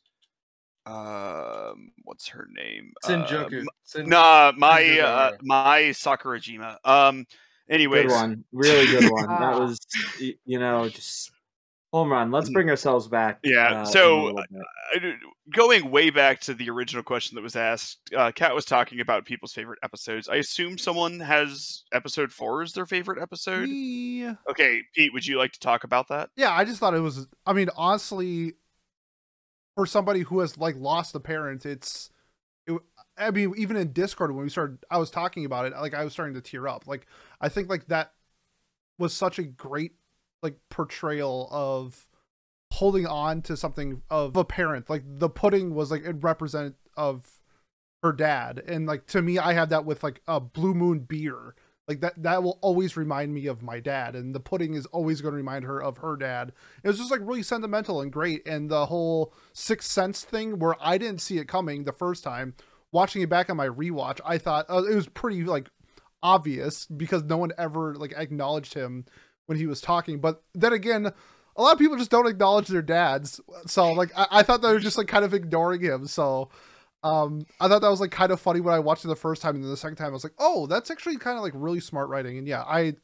[0.86, 2.94] um, what's her name?
[3.04, 6.66] Uh, Sinjoku, m- Sin- nah, my Sinjoku uh, Mai Sakurajima.
[6.86, 7.26] Um,
[7.70, 9.38] anyways, Good one, really good one.
[9.38, 9.80] that was,
[10.46, 11.32] you know, just
[11.94, 12.32] home run.
[12.32, 13.42] Let's bring ourselves back.
[13.44, 13.52] Mm.
[13.52, 14.62] Yeah, uh, so, little bit.
[14.96, 15.14] I d-
[15.54, 19.26] going way back to the original question that was asked, uh, Kat was talking about
[19.26, 20.30] people's favorite episodes.
[20.30, 23.70] I assume someone has episode four as their favorite episode.
[23.70, 26.30] Me- Okay, Pete, would you like to talk about that?
[26.36, 27.28] Yeah, I just thought it was.
[27.46, 28.54] I mean, honestly,
[29.76, 32.10] for somebody who has like lost a parent, it's.
[32.66, 32.80] It,
[33.18, 35.74] I mean, even in Discord when we started, I was talking about it.
[35.74, 36.86] Like, I was starting to tear up.
[36.86, 37.08] Like,
[37.42, 38.12] I think like that
[39.00, 39.94] was such a great
[40.42, 42.08] like portrayal of
[42.74, 44.90] holding on to something of a parent.
[44.90, 47.40] Like the pudding was like a represent of
[48.04, 51.56] her dad, and like to me, I had that with like a Blue Moon beer.
[51.88, 54.14] Like that that will always remind me of my dad.
[54.14, 56.52] And the pudding is always going to remind her of her dad.
[56.84, 58.46] It was just like really sentimental and great.
[58.46, 62.56] And the whole sixth sense thing where i didn't see it coming the first time
[62.92, 65.70] watching it back on my rewatch i thought uh, it was pretty like
[66.24, 69.06] obvious because no one ever like acknowledged him
[69.48, 71.12] when he was talking but then again
[71.56, 73.42] a lot of people just don't acknowledge their dads.
[73.66, 76.06] So like i, I thought they were just like kind of ignoring him.
[76.08, 76.50] So
[77.04, 79.40] um i thought that was like kind of funny when i watched it the first
[79.42, 81.54] time and then the second time i was like oh that's actually kind of like
[81.56, 82.38] really smart writing.
[82.38, 82.96] And yeah i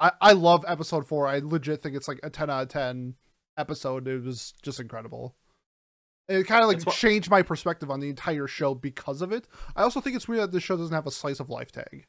[0.00, 1.26] i, I love episode four.
[1.26, 3.14] I legit think it's like a 10 out of 10
[3.58, 4.06] episode.
[4.08, 5.34] It was just incredible.
[6.28, 9.32] And it kind of like what- changed my perspective on the entire show because of
[9.32, 9.46] it.
[9.74, 12.06] I also think it's weird that the show doesn't have a slice of life tag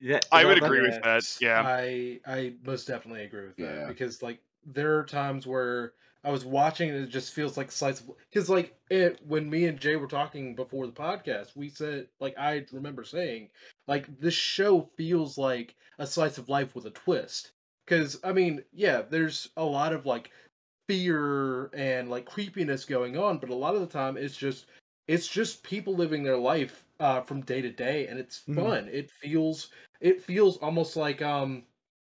[0.00, 1.36] Yeah, I that- would that- agree with that.
[1.40, 1.62] Yeah.
[1.64, 3.86] I I most definitely agree with that Yeah.
[3.88, 5.92] because like there are times where
[6.24, 9.66] I was watching and it just feels like slice of because like it when me
[9.66, 13.50] and Jay were talking before the podcast, we said like I remember saying
[13.86, 17.52] like this show feels like a slice of life with a twist.
[17.86, 20.30] Because I mean, yeah, there's a lot of like
[20.88, 24.66] fear and like creepiness going on, but a lot of the time it's just
[25.08, 28.54] it's just people living their life uh, from day to day, and it's Mhm.
[28.54, 28.88] fun.
[28.88, 31.64] It feels it feels almost like um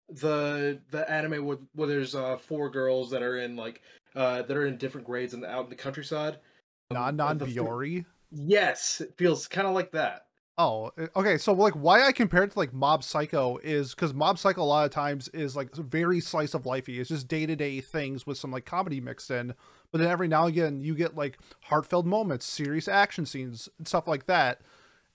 [0.08, 3.82] the the anime where, where there's uh four girls that are in like
[4.14, 6.38] uh that are in different grades and out in the countryside.
[6.90, 10.26] Non Non Biyori Yes, it feels kind of like that.
[10.58, 11.38] Oh, uh, okay.
[11.38, 14.64] So like why I compare it to like Mob Psycho is because Mob Psycho a
[14.64, 16.98] lot of times is like very slice of lifey.
[16.98, 19.54] It's just day to day things with some like comedy mixed in.
[19.90, 23.86] But then every now and again you get like heartfelt moments, serious action scenes, and
[23.88, 24.60] stuff like that.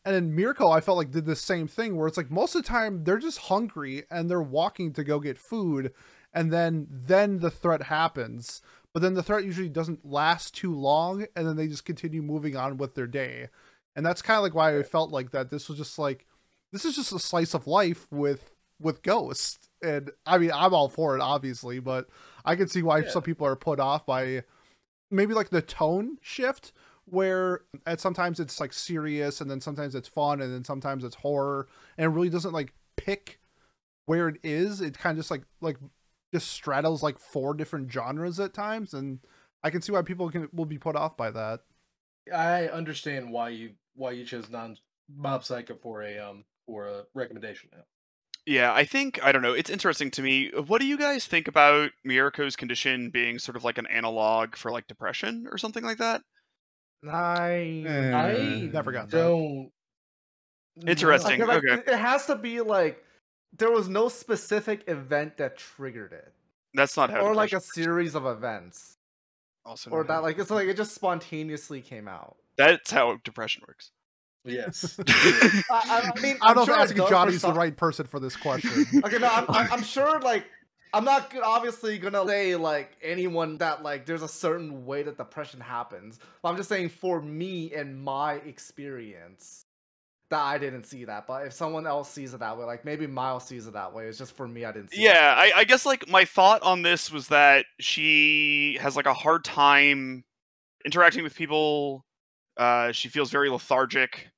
[0.06, 2.64] And then Mirko, I felt like did the same thing where it's like most of
[2.64, 5.94] the time they're just hungry and they're walking to go get food,
[6.34, 8.62] and then then the threat happens.
[8.94, 12.56] But then the threat usually doesn't last too long, and then they just continue moving
[12.56, 13.50] on with their day
[13.96, 15.52] and that's kind of like why I felt like that.
[15.52, 16.26] This was just like,
[16.72, 19.70] this is just a slice of life with with ghosts.
[19.84, 22.08] and I mean, I'm all for it, obviously, but
[22.44, 23.10] I can see why Yeah.
[23.10, 24.44] some people are put off by
[25.14, 26.74] maybe like the tone shift,
[27.06, 31.16] where at sometimes it's like serious, and then sometimes it's fun, and then sometimes it's
[31.16, 33.40] horror, and it really doesn't like pick
[34.06, 35.78] where it is, it kind of just like like
[36.34, 39.20] just straddles like four different genres at times, and
[39.64, 41.62] I can see why people can will be put off by that.
[42.34, 44.78] I understand why you why you chose non
[45.14, 47.84] Mob Psycho for a um for a recommendation now.
[48.46, 49.54] Yeah, I think I don't know.
[49.54, 50.52] It's interesting to me.
[50.68, 54.72] What do you guys think about Mieruko's condition being sort of like an analog for
[54.72, 56.22] like depression or something like that?
[57.10, 59.18] I I Never eh, got that.
[59.18, 59.72] don't.
[60.88, 61.40] Interesting.
[61.42, 61.84] Like okay.
[61.92, 63.04] It has to be like
[63.58, 66.34] there was no specific event that triggered it,
[66.74, 67.20] That's not how.
[67.22, 68.98] or like a depression series of events,
[69.66, 72.38] also or not that like it's like it just spontaneously came out.
[72.58, 73.92] That's how depression works.
[74.46, 75.00] Yes.
[75.08, 77.54] I, I I mean, I I'm don't sure know if asking does for Johnny's the
[77.54, 78.86] right person for this question.
[79.06, 80.46] Okay, no, I'm, I'm I'm sure like
[80.94, 85.60] I'm not obviously gonna say like anyone that like there's a certain way that depression
[85.60, 86.20] happens.
[86.42, 89.66] But I'm just saying for me and my experience
[90.30, 91.28] that I didn't see that.
[91.28, 94.08] But if someone else sees it that way, like maybe Miles sees it that way,
[94.08, 95.04] it's just for me I didn't see.
[95.04, 99.14] Yeah, I, I guess like my thought on this was that she has like a
[99.14, 100.24] hard time
[100.86, 102.06] interacting with people.
[102.58, 104.30] Uh, she feels very lethargic.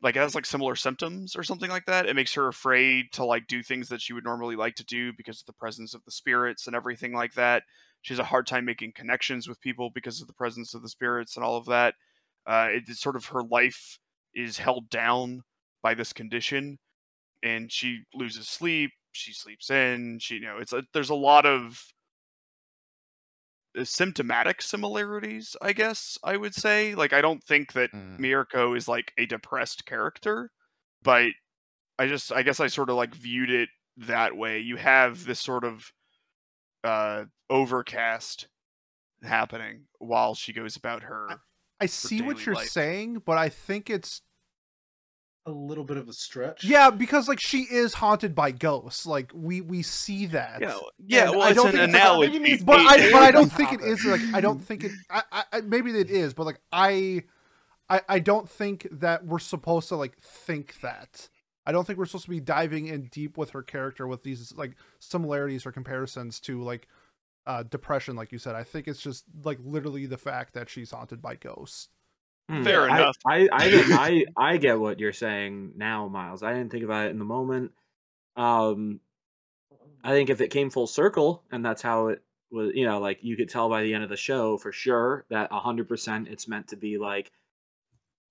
[0.00, 2.06] Like has like similar symptoms or something like that.
[2.06, 5.12] It makes her afraid to like do things that she would normally like to do
[5.12, 7.64] because of the presence of the spirits and everything like that.
[8.02, 10.88] She has a hard time making connections with people because of the presence of the
[10.88, 11.94] spirits and all of that.
[12.46, 13.98] Uh, it is sort of her life
[14.34, 15.42] is held down
[15.82, 16.78] by this condition,
[17.42, 18.92] and she loses sleep.
[19.12, 20.18] She sleeps in.
[20.20, 21.82] She, you know, it's a, there's a lot of
[23.84, 25.56] symptomatic similarities.
[25.62, 26.94] I guess I would say.
[26.94, 28.18] Like, I don't think that Mm.
[28.18, 30.50] Mirko is like a depressed character,
[31.02, 31.30] but
[31.98, 34.58] I just, I guess I sort of like viewed it that way.
[34.60, 35.90] You have this sort of
[36.84, 38.46] uh overcast
[39.22, 41.26] happening while she goes about her
[41.80, 42.68] I see what you're life.
[42.68, 44.22] saying, but I think it's
[45.46, 46.62] a little bit of a stretch.
[46.64, 49.06] yeah because like she is haunted by ghosts.
[49.06, 50.60] Like we we see that.
[50.60, 53.10] yeah yeah And well I don't an think it's like- analogy maybe means- but I
[53.12, 53.88] but I don't think it happen.
[53.94, 57.22] is like I don't think it I, I I- maybe it is but like I
[57.88, 61.28] I I don't think that we're supposed to like think that
[61.64, 64.52] I don't think we're supposed to be diving in deep with her character with these
[64.56, 66.88] like similarities or comparisons to like
[67.46, 70.90] uh depression like you said I think it's just like literally the fact that she's
[70.90, 71.88] haunted by ghosts.
[72.48, 73.16] Fair I, enough.
[73.26, 76.42] I I, didn't- I I get what you're saying now, Miles.
[76.42, 77.72] I didn't think about it in the moment.
[78.36, 79.00] Um,
[80.02, 83.18] I think if it came full circle and that's how it was, you know, like
[83.22, 86.48] you could tell by the end of the show for sure that hundred percent it's
[86.48, 87.30] meant to be like,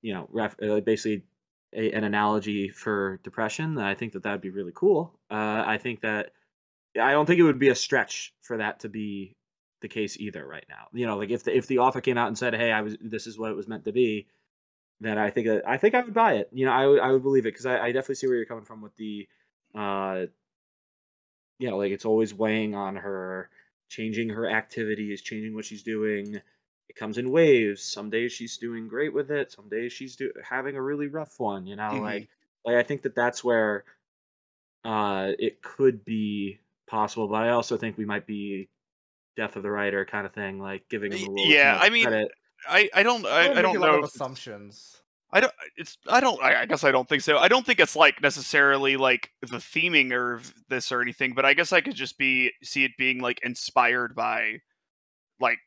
[0.01, 1.23] you know, ref, uh, basically
[1.73, 3.77] a, an analogy for depression.
[3.77, 5.13] I think that that'd be really cool.
[5.29, 6.31] Uh, I think that
[6.99, 9.35] I don't think it would be a stretch for that to be
[9.81, 10.87] the case either right now.
[10.93, 12.97] You know, like if the if the author came out and said, "Hey, I was
[13.01, 14.27] this is what it was meant to be,"
[15.01, 16.49] then I think I think I would buy it.
[16.53, 18.45] You know, I would I would believe it because I, I definitely see where you're
[18.45, 19.27] coming from with the,
[19.75, 20.27] uh,
[21.59, 23.49] you know, like it's always weighing on her,
[23.89, 26.35] changing her activities, changing what she's doing.
[26.89, 27.83] It comes in waves.
[27.83, 29.51] Some days she's doing great with it.
[29.51, 31.65] Some days she's do- having a really rough one.
[31.65, 32.01] You know, Mhm.
[32.01, 32.29] like
[32.65, 33.85] like I think that that's where,
[34.83, 37.27] uh, it could be possible.
[37.27, 38.69] But I also think we might be
[39.37, 42.05] death of the writer kind of thing, like giving him a little Yeah, I mean,
[42.07, 42.31] credit.
[42.67, 45.01] I, I don't I, Don't I don't know of if it's- assumptions.
[45.31, 45.51] I don't.
[45.75, 45.97] It's.
[46.07, 46.41] I don't.
[46.41, 47.37] I, I guess I don't think so.
[47.37, 51.33] I don't think it's like necessarily like the theming or this or anything.
[51.33, 54.61] But I guess I could just be see it being like inspired by,
[55.41, 55.57] like,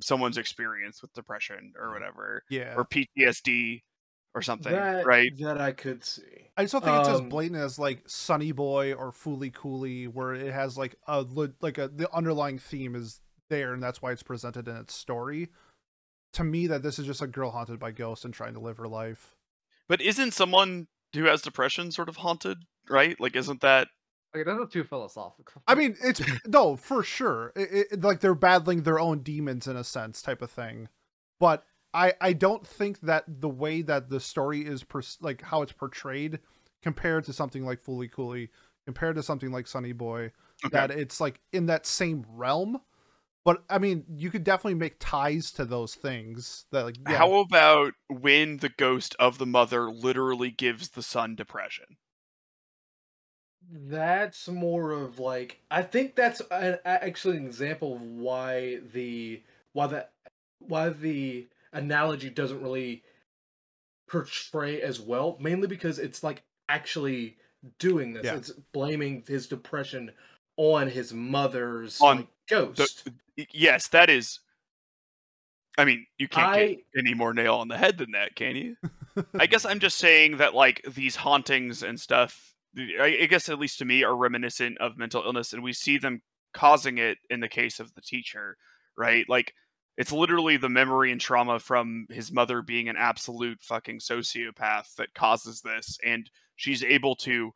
[0.00, 3.82] someone's experience with depression or whatever, yeah or PTSD
[4.34, 5.32] or something, that, right?
[5.38, 6.22] That I could see.
[6.56, 10.06] I just don't think it's as Um, blatant as like Sonny Boy or Fooly Cooly,
[10.06, 11.26] where it has like a
[11.60, 15.48] like a the underlying theme is there, and that's why it's presented in its story.
[16.34, 18.76] To me, that this is just a girl haunted by ghosts and trying to live
[18.76, 19.34] her life.
[19.88, 23.18] But isn't someone who has depression sort of haunted, right?
[23.18, 23.88] Like, isn't that?
[24.36, 25.62] Okay, that's too philosophical.
[25.66, 27.52] I mean, it's no for sure.
[27.56, 30.88] It, it, like they're battling their own demons in a sense, type of thing.
[31.40, 31.64] But
[31.98, 35.72] I I don't think that the way that the story is pers- like how it's
[35.72, 36.38] portrayed
[36.82, 38.50] compared to something like Fooly Cooly,
[38.86, 40.32] compared to something like Sonny Boy,
[40.64, 40.72] Okay.
[40.72, 42.80] that it's like in that same realm.
[43.44, 46.66] But I mean, you could definitely make ties to those things.
[46.72, 51.34] That like yeah, How about when the ghost of the mother literally gives the son
[51.34, 51.96] depression?
[53.70, 59.42] That's more of like I think that's a, a- actually an example of why the
[59.72, 60.08] why the
[60.60, 63.02] why the analogy doesn't really
[64.08, 65.36] portray as well.
[65.40, 67.36] Mainly because it's like actually
[67.78, 68.24] doing this.
[68.24, 68.36] Yeah.
[68.36, 70.12] It's blaming his depression
[70.56, 73.08] on his mother's On like, ghost.
[73.36, 74.40] Y- Yes, that is.
[75.76, 78.56] I mean, you can't I get any more nail on the head than that, can
[78.56, 78.76] you?
[79.38, 83.58] I guess I'm just saying that like these hauntings and stuff I, I guess at
[83.58, 87.40] least to me, are reminiscent of mental illness, and we see them causing it in
[87.40, 88.56] the case of the teacher,
[88.96, 89.24] right?
[89.28, 89.54] Like
[89.98, 95.12] it's literally the memory and trauma from his mother being an absolute fucking sociopath that
[95.12, 97.50] causes this, and she's able to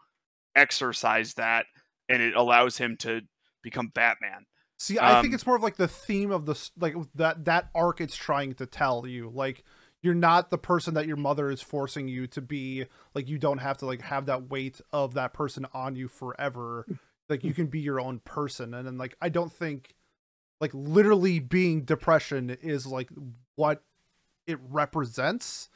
[0.57, 1.67] exercise that,
[2.09, 3.23] and it allows him to
[3.63, 4.45] become Batman.
[4.79, 7.71] See, I think Um, it's more of like the theme of the like that that
[7.75, 9.31] arc it's trying to tell you.
[9.33, 9.63] Like
[10.03, 12.87] you're not the person that your mother is forcing you to be.
[13.15, 16.85] Like you don't have to like have that weight of that person on you forever.
[17.29, 19.95] Like you can be your own person, and then like I don't think
[20.63, 23.09] like literally being depression is like
[23.57, 23.83] what
[24.47, 25.69] it represents.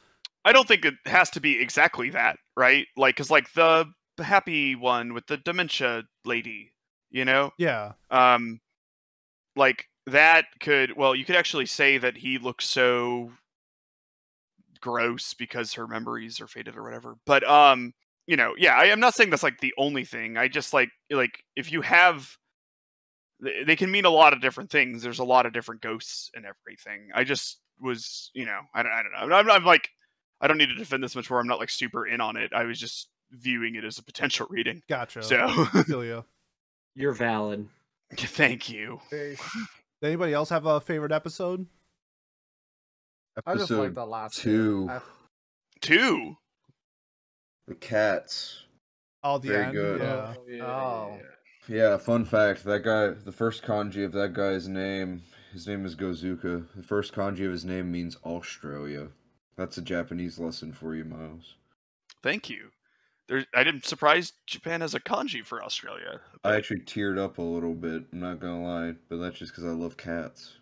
[0.45, 2.87] I don't think it has to be exactly that, right?
[2.95, 6.71] Like, cause like the happy one with the dementia lady,
[7.11, 8.61] you know, Yeah, um,
[9.57, 13.33] like that could well, you could actually say that he looks so
[14.79, 17.17] gross because her memories are faded or whatever.
[17.25, 17.93] But um,
[18.25, 20.37] you know, yeah, I am not saying that's like the only thing.
[20.37, 22.37] I just like like if you have
[23.39, 25.01] they can mean a lot of different things.
[25.03, 27.09] There's a lot of different ghosts and everything.
[27.13, 29.35] I just was, you know, I don't, I don't know.
[29.35, 29.89] I'm, I'm like,
[30.41, 31.39] I don't need to defend this much more.
[31.39, 32.51] I'm not like super in on it.
[32.53, 34.81] I was just viewing it as a potential reading.
[34.89, 35.21] gotcha.
[35.23, 35.37] So,
[35.73, 36.21] I feel ya.
[36.95, 37.67] You're valid.
[38.15, 38.99] thank you.
[39.11, 39.35] Hey,
[40.01, 41.65] Did anybody else have a favorite episode?
[43.45, 44.87] I just like the last two.
[44.89, 45.01] I-
[45.79, 46.35] Two.
[47.67, 48.63] the cats.
[49.23, 49.73] Oh, the Very end.
[49.73, 50.01] good.
[50.01, 50.33] Yeah.
[50.35, 51.19] Oh, yeah, Oh.
[51.67, 52.63] Yeah, fun fact.
[52.63, 56.65] That guy, the first kanji of that guy's name, his name is Gozuka.
[56.75, 59.09] The first kanji of his name means Australia.
[59.57, 61.55] That's a Japanese lesson for you, Miles.
[62.23, 62.69] Thank you.
[63.27, 66.21] There, I didn't surprise Japan has a kanji for Australia.
[66.43, 69.65] I actually teared up a little bit, I'm not gonna lie, but that's just because
[69.65, 70.53] I love cats.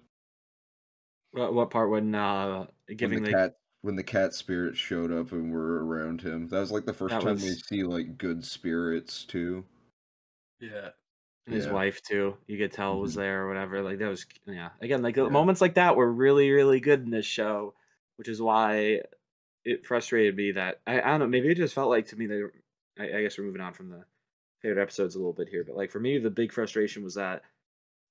[1.31, 2.65] What, what part when uh
[2.95, 6.47] giving when the the cat when the cat spirits showed up and were around him.
[6.47, 9.65] That was like the first That time we see like good spirits too.
[10.59, 10.89] Yeah.
[11.47, 11.73] his Yeah.
[11.73, 12.37] wife too.
[12.47, 13.17] You could tell was Mhm.
[13.17, 13.81] there or whatever.
[13.83, 14.69] Like that was yeah.
[14.81, 15.27] Again, like Yeah.
[15.29, 17.75] moments like that were really really good in this show,
[18.15, 19.01] which is why
[19.63, 21.27] it frustrated me that I, I don't know.
[21.27, 22.51] Maybe it just felt like to me that
[22.99, 24.05] I, I guess we're moving on from the
[24.61, 27.43] favorite episodes a little bit here, but like for me, the big frustration was that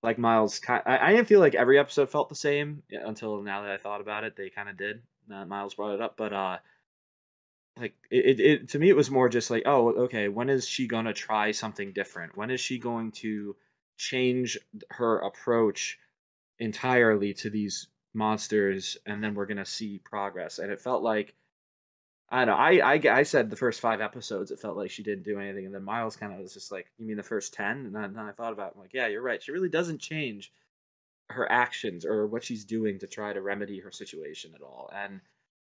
[0.05, 3.71] like Miles, I, I didn't feel like every episode felt the same until now that
[3.73, 4.37] I thought about it.
[4.37, 5.03] They kind of did.
[5.33, 6.59] Uh, Miles brought it up, but uh,
[7.79, 10.87] like it, it, to me it was more just like oh okay when is she
[10.87, 12.37] gonna try something different?
[12.37, 13.57] When is she going to
[13.97, 14.59] change
[14.91, 15.99] her approach
[16.59, 20.59] entirely to these monsters and then we're gonna see progress?
[20.59, 21.35] And it felt like
[22.31, 25.03] i don't know i i, I said the first five episodes it felt like she
[25.03, 27.53] didn't do anything and then miles kind of was just like you mean the first
[27.53, 29.69] 10 and then, then i thought about it I'm like yeah you're right she really
[29.69, 30.51] doesn't change
[31.31, 34.91] her actions or what she's doing to try to remedy her situation at all.
[34.95, 35.21] And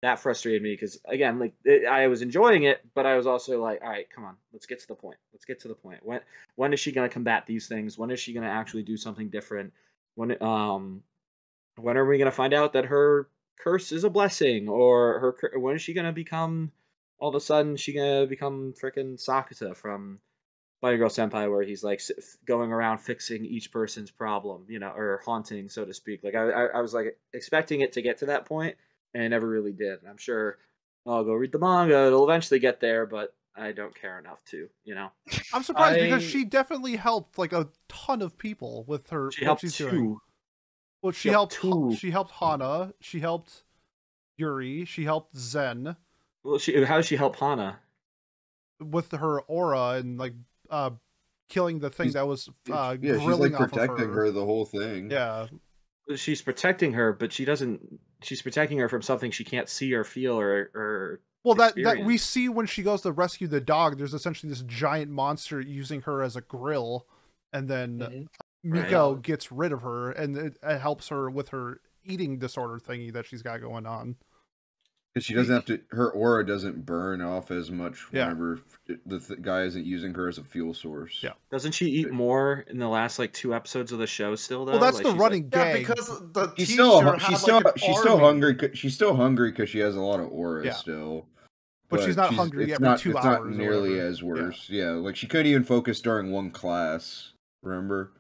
[0.03, 3.63] that frustrated me because again like it, i was enjoying it but i was also
[3.63, 6.01] like all right come on let's get to the point let's get to the point.
[6.05, 6.21] When
[6.57, 7.97] when is she going to combat these things?
[7.97, 9.73] When is she going to actually do something different?
[10.15, 11.03] When um
[11.77, 15.59] when are we going to find out that her curse is a blessing or her
[15.59, 16.73] when is she going to become
[17.19, 20.21] all of a sudden she going to become freaking Sakuta from
[20.83, 22.03] Bunny Girl Senpai, where he's like
[22.47, 26.25] going around fixing each person's problem, you know, or haunting, so to speak.
[26.25, 28.77] Like I, I, I was like expecting it to get to that point,
[29.15, 30.01] and it never really did.
[30.01, 30.59] And I'm sure
[31.07, 34.69] I'll go read the manga; it'll eventually get there, but I don't care enough to,
[34.85, 35.11] you know.
[35.53, 39.47] I'm surprised because she definitely helped like a ton of people with her She what
[39.47, 39.91] helped she's two.
[39.91, 40.17] doing.
[41.03, 41.55] Well, she She helped.
[41.57, 41.97] helped two.
[41.97, 42.93] She helped Hana.
[43.01, 43.65] She helped
[44.37, 44.85] Yuri.
[44.85, 45.97] She helped Zen
[46.45, 47.81] Well, she how does she help Hana?
[48.81, 50.33] with her aura and like
[50.71, 50.91] uh
[51.51, 54.25] killing the thing She's- that was uh yeah, she's like off protecting of her.
[54.27, 54.31] her.
[54.31, 55.11] the whole thing.
[55.11, 55.47] Yeah,
[56.17, 58.01] She's protecting her, but she doesn't.
[58.23, 62.05] She's protecting her from something she can't see or feel or or well that that
[62.05, 63.97] we see when she goes to rescue the dog.
[63.99, 67.07] There's essentially this giant monster using her as a grill,
[67.53, 68.29] and then Mhm.
[68.63, 69.23] Miko Right.
[69.23, 73.25] gets rid of her, and it, it helps her with her eating disorder thingy that
[73.25, 74.17] she's got going on.
[75.13, 78.27] Because she doesn't have to, her aura doesn't burn off as much Yeah.
[78.29, 78.61] whenever
[79.07, 81.19] the th- guy isn't using her as a fuel source.
[81.21, 81.33] Yeah.
[81.51, 84.73] doesn't she eat more in the last like two episodes of the show still though?
[84.73, 85.87] Well, that's Like, the running Yeah, gag.
[85.87, 88.25] because the She's teacher still, she's still, an she's still army.
[88.25, 88.55] hungry.
[88.55, 90.75] 'cause- She's still hungry because she has a lot of aura Yeah.
[90.75, 91.27] still.
[91.89, 94.71] But she's not hungry it's every not, two it's hours not nearly as worse.
[94.71, 94.91] Yeah.
[94.93, 97.33] like she couldn't even focus during one class.
[97.65, 98.13] Remember?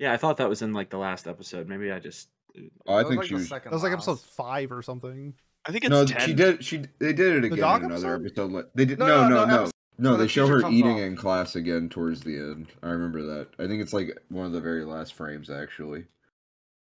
[0.00, 1.68] Yeah, I thought that was in like the last episode.
[1.68, 2.30] Maybe I just.
[2.58, 3.48] Uh, oh, I think like, she the was.
[3.48, 5.34] second That was like episode five or something.
[5.66, 6.26] I think it's No, 10.
[6.26, 6.64] she did.
[6.64, 8.54] She they did it again dog in another episode?
[8.54, 8.70] episode.
[8.74, 9.70] They did No, no, no, no, no, no.
[9.98, 11.00] No, they the show her eating off.
[11.00, 12.68] in class again towards the end.
[12.82, 13.48] I remember that.
[13.58, 16.04] I think it's like one of the very last frames actually.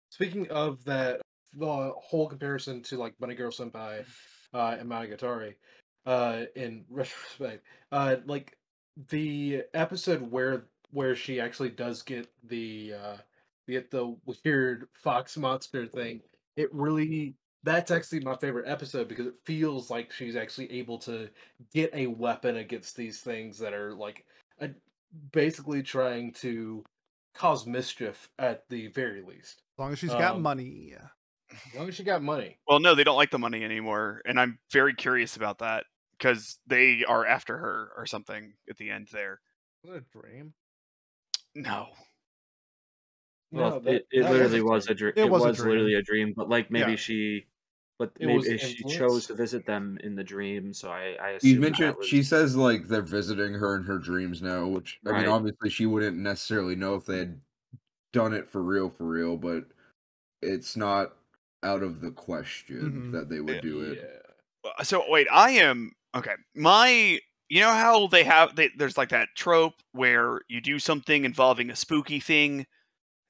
[0.09, 1.21] Speaking of that,
[1.53, 4.05] the whole comparison to like Bunny Girl Senpai
[4.53, 5.55] uh, and Monogatari,
[6.05, 8.57] uh, in retrospect, uh, like
[9.09, 13.17] the episode where where she actually does get the uh
[13.67, 14.15] get the
[14.45, 16.21] weird fox monster thing,
[16.55, 21.29] it really that's actually my favorite episode because it feels like she's actually able to
[21.73, 24.25] get a weapon against these things that are like
[24.61, 24.69] a,
[25.31, 26.83] basically trying to
[27.33, 29.61] cause mischief at the very least.
[29.77, 30.95] As long as she's got Um, money.
[31.51, 32.57] As long as she got money.
[32.67, 35.85] Well, no, they don't like the money anymore, and I'm very curious about that
[36.17, 39.41] because they are after her or something at the end there.
[39.83, 40.53] Was it a dream?
[41.55, 41.87] No,
[43.51, 45.13] Well, No, that- it, it literally wasn't- was a dream.
[45.15, 46.97] it It, was was, a literally a dream, but like maybe Yeah.
[46.97, 47.47] she,
[47.99, 50.73] but It maybe she chose to visit them in the dream.
[50.73, 54.41] So I, I You mentioned was, she says like they're visiting her in her dreams
[54.41, 55.25] now, which I Right.
[55.25, 57.41] mean, obviously she wouldn't necessarily know if they had
[58.13, 59.65] done it for real, for real, but
[60.41, 61.17] it's not
[61.63, 63.11] out of the question Mhm.
[63.11, 63.61] that they would Yeah.
[63.61, 64.01] do it.
[64.65, 66.35] Uh, so wait, I am okay.
[66.55, 67.19] My,
[67.49, 71.69] you know how they have they, there's like that trope where you do something involving
[71.71, 72.67] a spooky thing,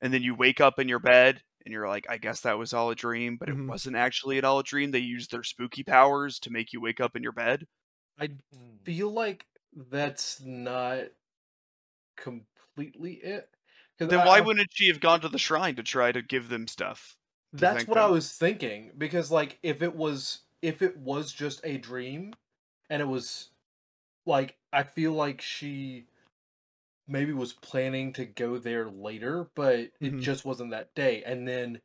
[0.01, 2.73] and then you wake up in your bed and you're like, I guess that was
[2.73, 3.51] all a dream, but Mhm.
[3.51, 4.91] it wasn't actually at all a dream.
[4.91, 7.65] They used their spooky powers to make you wake up in your bed.
[8.19, 8.79] I Mm.
[8.85, 11.09] feel like that's not
[12.17, 13.55] completely it.
[14.09, 16.49] Then I- why I- wouldn't she have gone to the shrine to try to give
[16.49, 17.17] them stuff?
[17.53, 21.61] That's thank what I was thinking because like if it was if it was just
[21.63, 22.33] a dream
[22.89, 23.51] and it was
[24.27, 26.08] like I feel like she
[27.09, 30.21] maybe was planning to go there later but it Mhm.
[30.21, 31.81] just wasn't that day and then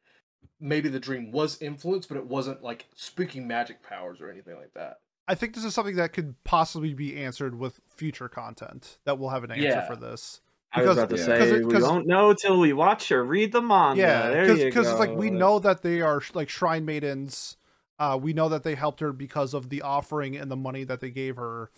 [0.60, 4.72] maybe the dream was influenced but it wasn't like spooky magic powers or anything like
[4.74, 4.98] that.
[5.26, 9.30] I think this is something that could possibly be answered with future content that we'll
[9.30, 9.86] have an answer Yeah.
[9.86, 10.42] for this.
[10.70, 11.24] I was because- about to yeah.
[11.24, 14.00] say 'cause it- we 'cause- won't know till we watch or read the manga.
[14.02, 17.56] yeah, because it's like we know that they are sh- like shrine maidens.
[17.98, 21.00] Uh, we know that they helped her because of the offering and the money that
[21.00, 21.70] they gave her.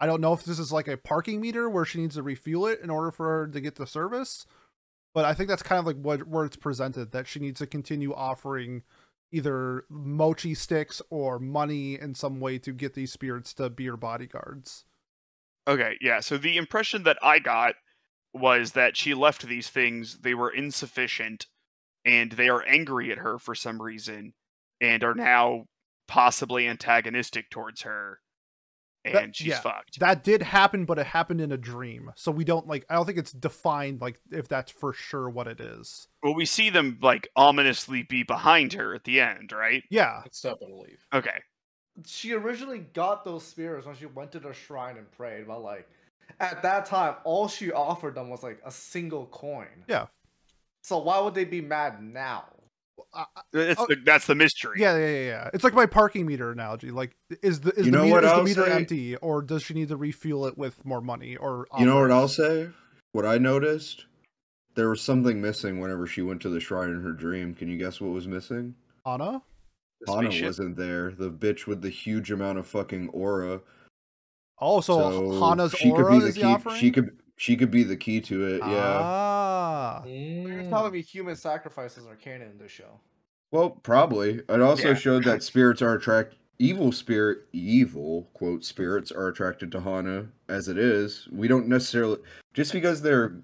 [0.00, 2.66] I don't know if this is like a parking meter where she needs to refuel
[2.66, 4.46] it in order for her to get the service,
[5.14, 7.66] but I think that's kind of like what where it's presented that she needs to
[7.66, 8.82] continue offering
[9.32, 13.96] either mochi sticks or money in some way to get these spirits to be her
[13.96, 14.84] bodyguards.
[15.66, 16.20] Okay, yeah.
[16.20, 17.74] So the impression that I got
[18.32, 21.46] was that she left these things, they were insufficient,
[22.04, 24.34] and they are angry at her for some reason,
[24.80, 25.64] and are now
[26.06, 28.20] possibly antagonistic towards her,
[29.04, 30.00] and That- she's yeah, fucked.
[30.00, 32.10] That did happen, but it happened in a dream.
[32.16, 35.46] So we don't like I don't think it's defined like if that's for sure what
[35.46, 36.08] it is.
[36.22, 39.82] well, we see them like ominously be behind her at the end, right?
[39.90, 40.20] Yeah.
[40.24, 41.04] Let's up and leave.
[41.12, 41.38] Okay.
[42.06, 45.88] She originally got those spirits when she went to the shrine and prayed, but like
[46.40, 49.68] at that time, all she offered them was like a single coin.
[49.88, 50.06] Yeah.
[50.82, 52.44] So why would they be mad now?
[53.12, 54.80] I- I- That's, Oh, the, that's the mystery.
[54.80, 55.50] yeah, yeah, yeah, yeah.
[55.54, 56.90] It's like my parking meter analogy.
[56.90, 58.72] Like, is the is You the meter, what is the meter say?
[58.72, 61.36] empty, or does she need to refuel it with more money?
[61.36, 62.68] Or You know what I'll say?
[63.12, 64.06] What I noticed?
[64.74, 67.54] There was something missing whenever she went to the shrine in her dream.
[67.54, 68.74] Can you guess what was missing?
[69.06, 69.40] Anna?
[70.00, 70.46] The Hana spaceship.
[70.46, 71.12] wasn't there.
[71.12, 73.60] The bitch with the huge amount of fucking aura.
[74.60, 74.98] Oh, so,
[75.32, 76.46] So Hana's she aura could be the is the key.
[76.46, 76.76] offering.
[76.80, 78.58] She could she could be the key to it.
[78.58, 78.98] Yeah.
[79.00, 80.04] Ah.
[80.04, 80.68] You're Mm.
[80.70, 83.00] telling me human sacrifices are canon in this show.
[83.50, 84.40] Well, probably.
[84.48, 84.94] It also Yeah.
[84.94, 90.68] showed that spirits are attract evil spirit evil quote spirits are attracted to Hana as
[90.68, 91.28] it is.
[91.32, 92.18] We don't necessarily
[92.52, 93.36] just because they're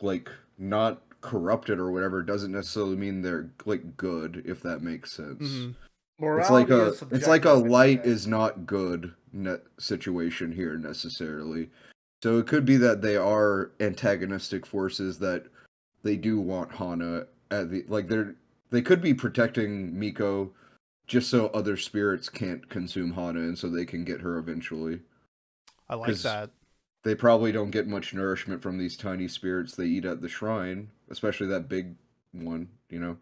[0.00, 0.28] like
[0.58, 5.42] not corrupted or whatever doesn't necessarily mean they're like good if that makes sense.
[5.42, 5.74] Mhm.
[6.22, 11.70] It's like a it's like a light is not good net situation here necessarily.
[12.22, 15.46] So it could be that they are antagonistic forces that
[16.02, 18.34] they do want Hana at the like they're
[18.70, 20.52] they could be protecting Miko
[21.06, 25.00] just so other spirits can't consume Hana and so they can get her eventually.
[25.88, 26.50] I like that.
[27.02, 30.90] They probably don't get much nourishment from these tiny spirits they eat at the shrine,
[31.10, 31.96] especially that big
[32.32, 33.16] one, you know.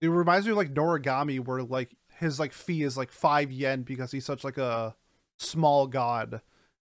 [0.00, 3.82] It reminds me of like Noragami, where like his like fee is like five yen
[3.82, 4.96] because he's such like a
[5.38, 6.40] small god,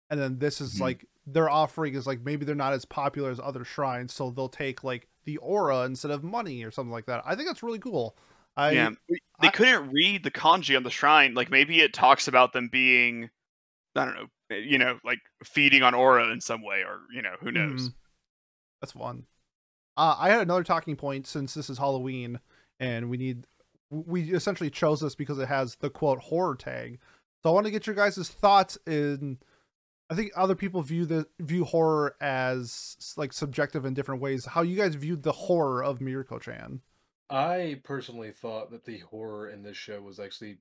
[0.10, 0.82] and then this is Mhm.
[0.82, 4.50] like their offering is like maybe they're not as popular as other shrines, so they'll
[4.50, 7.24] take like the aura instead of money or something like that.
[7.26, 8.16] I think that's really cool.
[8.58, 11.34] I yeah, they I- couldn't read the kanji on the shrine.
[11.34, 13.30] Like maybe it talks about them being,
[13.96, 17.22] I don't know, eh, you know, like feeding on aura in some way, or you
[17.22, 17.90] know, who knows?
[17.90, 17.94] Mhm.
[18.82, 19.26] That's fun.
[19.98, 22.40] Uh, I had another talking point since this is Halloween
[22.80, 23.48] and we need
[23.90, 27.00] we essentially chose this because it has the quote horror tag.
[27.42, 29.38] So I want to get your guys' thoughts in
[30.10, 34.46] I think other people view the view horror as like subjective in different ways.
[34.46, 36.82] How you guys viewed the horror of Mieruko Chan.
[37.30, 40.58] I personally thought that the horror in this show was actually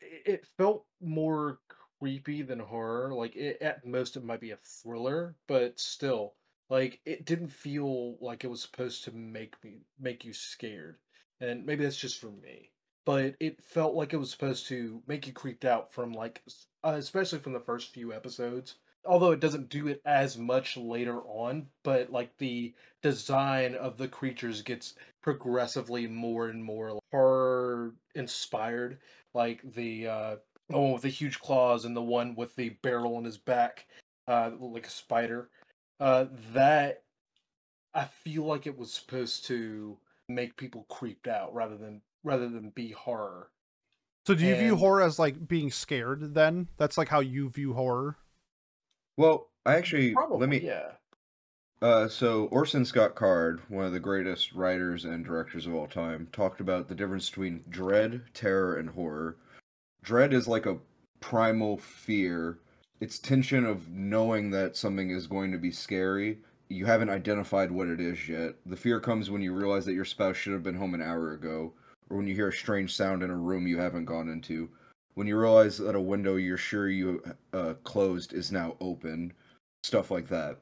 [0.00, 1.58] it it felt more
[1.98, 3.12] creepy than horror.
[3.14, 6.34] Like it, at most, it might be a thriller, but still,
[6.68, 10.96] like it didn't feel like it was supposed to make me make you scared.
[11.40, 12.70] And maybe that's just for me,
[13.04, 16.42] but it felt like it was supposed to make you creeped out from like,
[16.84, 18.76] uh, especially from the first few episodes.
[19.06, 24.08] Although it doesn't do it as much later on, but like the design of the
[24.08, 28.98] creatures gets progressively more and more horror inspired
[29.34, 30.36] like the uh
[30.68, 33.86] the one with the huge claws and the one with the barrel on his back
[34.28, 35.50] uh like a spider
[36.00, 37.02] uh that
[37.94, 39.96] i feel like it was supposed to
[40.28, 43.50] make people creeped out rather than rather than be horror
[44.26, 46.68] So do you view horror as like being scared then?
[46.76, 48.16] That's like how you view horror.
[49.16, 50.60] Well, I actually probably let me.
[50.60, 50.92] yeah
[51.82, 56.28] Uh, so Orson Scott Card, one of the greatest writers and directors of all time,
[56.32, 59.36] talked about the difference between dread, terror, and horror.
[60.02, 60.78] Dread is like a
[61.20, 62.58] primal fear.
[63.00, 66.38] It's tension of knowing that something is going to be scary.
[66.68, 68.54] You haven't identified what it is yet.
[68.66, 71.32] The fear comes when you realize that your spouse should have been home an hour
[71.32, 71.72] ago,
[72.10, 74.68] or when you hear a strange sound in a room you haven't gone into.
[75.14, 79.32] When you realize that a window you're sure you uh, closed is now open.
[79.82, 80.58] Stuff like that.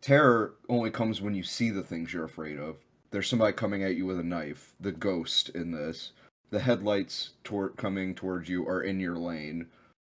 [0.00, 2.76] Terror only comes when you see the things you're afraid of.
[3.10, 6.12] There's somebody coming at you with a knife, the ghost in this.
[6.50, 9.66] The headlights toward coming towards you are in your lane.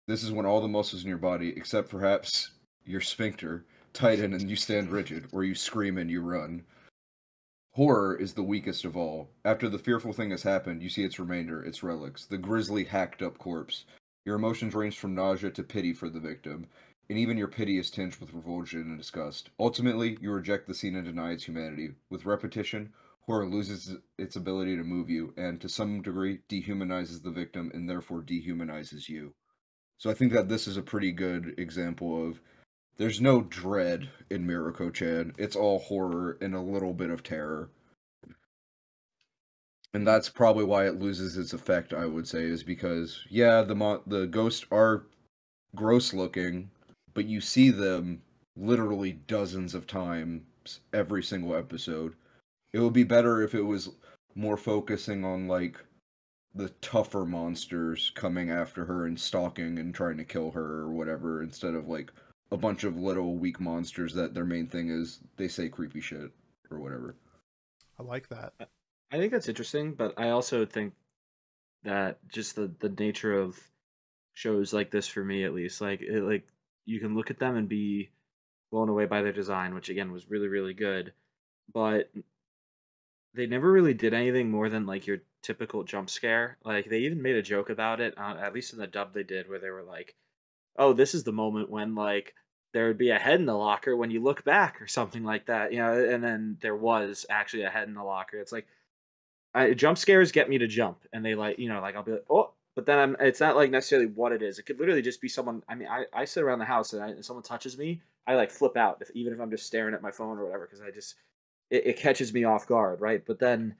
[0.07, 2.51] This is when all the muscles in your body, except perhaps
[2.85, 6.63] your sphincter, tighten and you stand rigid, or you scream and you run.
[7.71, 9.29] Horror is the weakest of all.
[9.45, 13.21] After the fearful thing has happened, you see its remainder, its relics, the grisly, hacked
[13.21, 13.85] up corpse.
[14.25, 16.67] Your emotions range from nausea to pity for the victim
[17.11, 19.49] and even your pity is tinged with revulsion and disgust.
[19.59, 21.89] Ultimately, you reject the scene and deny its humanity.
[22.09, 22.93] With repetition,
[23.25, 27.89] horror loses its ability to move you, and to some degree, dehumanizes the victim and
[27.89, 29.33] therefore dehumanizes you.
[29.97, 32.39] So I think that this is a pretty good example of
[32.97, 35.33] there's no dread in Mieruko Chan.
[35.37, 37.69] It's all horror and a little bit of terror.
[39.93, 43.75] And that's probably why it loses its effect, I would say, is because yeah, the
[43.75, 45.03] mo- the ghosts are
[45.75, 46.71] gross looking,
[47.13, 48.21] but you see them
[48.55, 52.13] literally dozens of times every single episode.
[52.73, 53.89] It would be better if it was
[54.35, 55.77] more focusing on like
[56.53, 61.41] the tougher monsters coming after her and stalking and trying to kill her or whatever
[61.43, 62.11] instead of like
[62.51, 66.31] a bunch of little weak monsters that their main thing is they say creepy shit
[66.69, 67.15] or whatever.
[67.99, 68.53] I like that.
[69.11, 70.93] I think that's interesting, but I also think
[71.83, 73.59] that just the the nature of
[74.33, 76.47] shows like this for me at least, like it, like
[76.85, 78.09] you can look at them and be
[78.71, 81.13] blown away by their design, which again was really really good,
[81.73, 82.11] but
[83.33, 86.57] they never really did anything more than like your typical jump scare.
[86.65, 89.23] Like they even made a joke about it, uh, at least in the dub they
[89.23, 90.15] did, where they were like,
[90.77, 92.33] "Oh, this is the moment when like."
[92.73, 95.45] There would be a head in the locker when you look back, or something like
[95.47, 95.93] that, you know.
[95.93, 98.37] And then there was actually a head in the locker.
[98.39, 98.67] It's like,
[99.53, 102.13] I, jump scares get me to jump, and they like you know like I'll be
[102.13, 104.59] like oh, but then I'm it's not like necessarily what it is.
[104.59, 105.61] It could literally just be someone.
[105.67, 108.35] I mean, I, I sit around the house and, I, and someone touches me, I
[108.35, 110.81] like flip out if, even if I'm just staring at my phone or whatever because
[110.81, 111.15] I just
[111.69, 113.23] it, it catches me off guard, right?
[113.25, 113.75] But then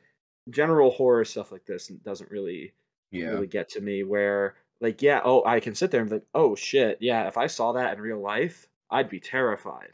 [0.50, 2.74] general horror stuff like this doesn't really
[3.12, 3.28] Yeah.
[3.28, 6.26] really get to me where like yeah oh I can sit there and be like
[6.34, 9.92] oh shit yeah if I saw that in real life I'd be terrified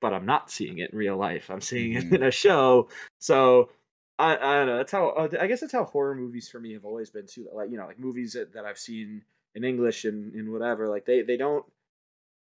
[0.00, 1.50] but I'm not seeing it in real life.
[1.50, 2.12] I'm seeing it Mhm.
[2.12, 2.88] in a show.
[3.18, 3.70] So
[4.18, 4.76] I, I don't know.
[4.76, 7.48] That's how uh, I guess that's how horror movies for me have always been too.
[7.52, 10.88] Like you know, like movies that, that I've seen in English and, and whatever.
[10.88, 11.64] Like they they don't.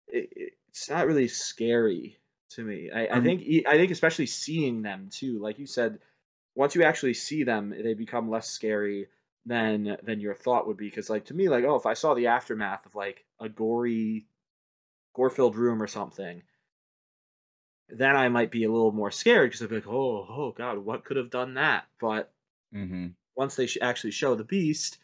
[0.08, 2.18] It, it- it's not really scary
[2.50, 2.90] to me.
[2.90, 5.38] I, I Um, think I think especially seeing them too.
[5.38, 6.00] Like you said,
[6.54, 9.08] once you actually see them, they become less scary
[9.46, 10.88] than than your thought would be.
[10.90, 14.26] Because like to me, like oh, if I saw the aftermath of like a gory,
[15.16, 16.42] gore filled room or something
[17.88, 20.78] then I might be a little more scared because I'd be like, oh, oh God,
[20.78, 21.84] what could have done that?
[22.00, 22.32] But
[22.74, 23.06] Mm-hmm.
[23.36, 24.98] once they sh- actually show the beast,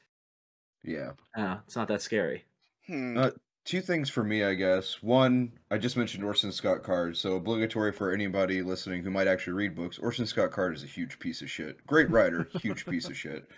[0.82, 1.12] Yeah.
[1.36, 2.44] uh, it's not that scary.
[2.88, 3.16] Hmm.
[3.16, 3.30] Uh,
[3.64, 5.00] two things for me, I guess.
[5.00, 9.52] One, I just mentioned Orson Scott Card, so obligatory for anybody listening who might actually
[9.52, 10.00] read books.
[10.00, 11.86] Orson Scott Card is a huge piece of shit.
[11.86, 13.48] Great writer, huge piece of shit.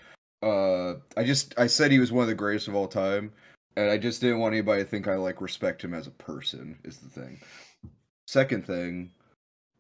[0.43, 3.33] Uh, I just I said he was one of the greatest of all time,
[3.77, 6.79] and I just didn't want anybody to think I like respect him as a person.
[6.85, 7.41] Is the thing.
[8.27, 9.11] Second thing,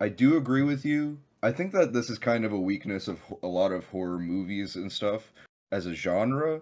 [0.01, 1.19] I do agree with you.
[1.43, 4.77] I think that this is kind of a weakness of a lot of horror movies
[4.77, 5.33] and stuff
[5.73, 6.61] as a genre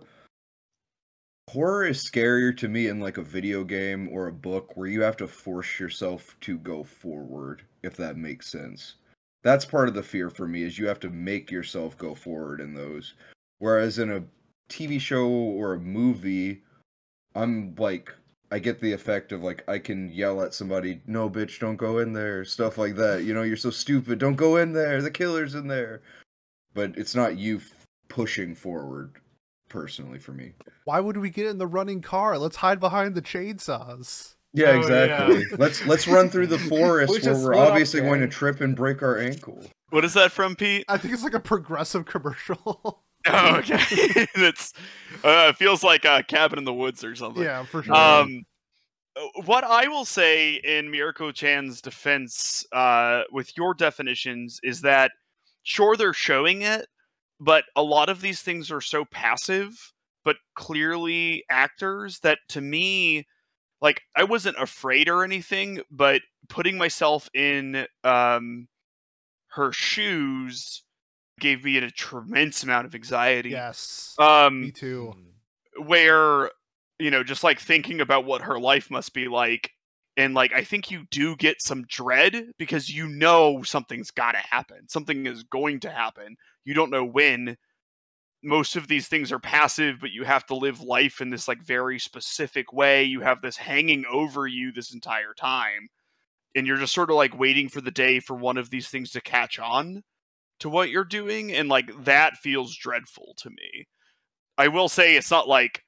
[1.51, 5.03] horror is scarier to me in like a video game or a book where you
[5.03, 8.95] have to force yourself to go forward if that makes sense
[9.43, 12.61] that's part of the fear for me is you have to make yourself go forward
[12.61, 13.14] in those
[13.59, 14.24] whereas in a
[14.70, 16.62] tv show or a movie
[17.35, 18.12] i'm like
[18.51, 21.97] I get the effect of like I can yell at somebody, "No, bitch, don't go
[22.01, 23.24] in there," stuff like that.
[23.24, 24.18] You know, you're so stupid.
[24.18, 25.01] Don't go in there.
[25.01, 26.03] The killer's in there.
[26.74, 29.12] But it's not you f- pushing forward
[29.70, 30.53] personally for me.
[30.85, 32.37] Why would we get in the running car?
[32.37, 34.35] Let's hide behind the chainsaws.
[34.53, 35.39] Yeah, Oh, exactly.
[35.51, 35.57] yeah.
[35.59, 39.03] Let's let's run through the forest we where we're obviously going to trip and break
[39.03, 39.64] our ankle.
[39.89, 40.85] What is that from, Pete?
[40.89, 43.03] I think it's like a progressive commercial.
[43.27, 43.79] Oh, okay.
[44.35, 44.73] It's
[45.25, 47.43] uh, it feels like a cabin in the woods or something.
[47.43, 47.95] yeah, for sure.
[47.95, 48.45] Um,
[49.16, 55.12] uh, what I will say in Mieruko Chan's defense, uh, with your definitions, is that
[55.62, 56.87] sure they're showing it,
[57.39, 59.93] but a lot of these things are so passive,
[60.25, 63.27] but clearly actors that to me,
[63.81, 68.68] like I wasn't afraid or anything, but putting myself in um
[69.49, 70.83] her shoes
[71.43, 73.51] gave me a tremendous amount of anxiety.
[73.51, 74.14] yes.
[74.18, 75.14] Um, me too.
[75.76, 76.51] where
[76.99, 79.70] you know just like thinking about what her life must be like
[80.16, 84.38] and like i think you do get some dread because you know something's got to
[84.38, 87.57] happen something is going to happen you don't know when
[88.45, 91.62] most of these things are passive but you have to live life in this like
[91.64, 95.88] very specific way you have this hanging over you this entire time
[96.55, 99.11] and you're just sort of like waiting for the day for one of these things
[99.11, 100.03] to catch on
[100.61, 103.86] to what you're doing and like that feels dreadful to me
[104.59, 105.82] I will say it's not like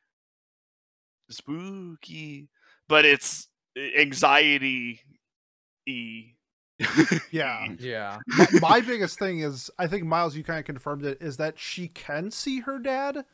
[1.30, 2.48] spooky,
[2.88, 5.00] but it's anxiety
[5.86, 6.32] y.
[7.30, 7.68] Yeah.
[7.78, 8.18] Yeah.
[8.26, 11.58] my, my biggest thing is I think Miles, you kind of confirmed it, is that
[11.58, 13.24] she can see her dad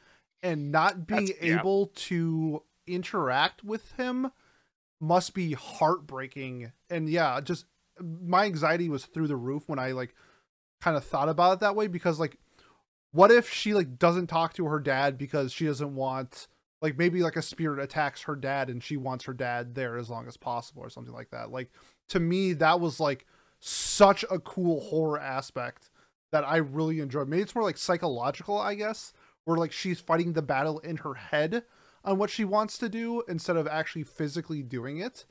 [0.43, 1.59] and not being That's- yeah.
[1.61, 4.31] able to interact with him
[5.01, 6.73] must be heartbreaking.
[6.91, 7.67] And yeah, just
[8.01, 10.15] my anxiety was through the roof when I like
[10.81, 12.39] kind of thought about it that way because like
[13.13, 16.47] what if she like doesn't talk to her dad because she doesn't want
[16.81, 20.09] like maybe like a spirit attacks her dad and she wants her dad there as
[20.09, 21.51] long as possible or something like that.
[21.51, 21.71] Like
[22.09, 23.27] to me that was like
[23.59, 25.91] such a cool horror aspect
[26.33, 27.29] that I really enjoyed.
[27.29, 29.13] Maybe it's more like psychological, I guess,
[29.45, 31.65] where like she's fighting the battle in her head
[32.05, 35.27] on what she wants to do instead of actually physically doing it.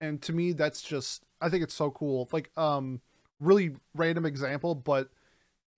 [0.00, 2.28] And to me, that's just I think it's so cool.
[2.32, 3.00] Like um
[3.40, 5.10] really random example, but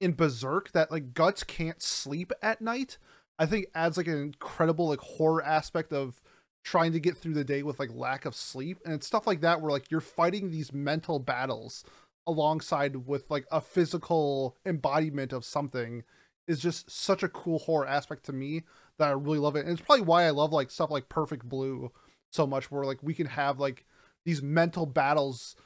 [0.01, 2.99] in Berserk that like Guts can't sleep at night,
[3.39, 6.21] I think adds like an incredible like horror aspect of
[6.63, 9.41] trying to get through the day with like lack of sleep and it's stuff like
[9.41, 11.85] that where like you're fighting these mental battles
[12.27, 16.05] alongside with like a physical embodiment of something
[16.47, 18.63] is just such a cool horror aspect to me
[18.99, 19.65] that I really love it.
[19.65, 21.91] And it's probably why I love like stuff like Perfect Blue
[22.31, 23.85] so much where like we can have like
[24.25, 25.57] these mental battles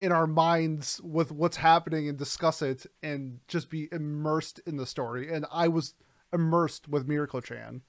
[0.00, 4.86] in our minds with what's happening and discuss it and just be immersed in the
[4.86, 5.32] story.
[5.32, 5.94] And I was
[6.32, 7.82] immersed with Mieruko Chan.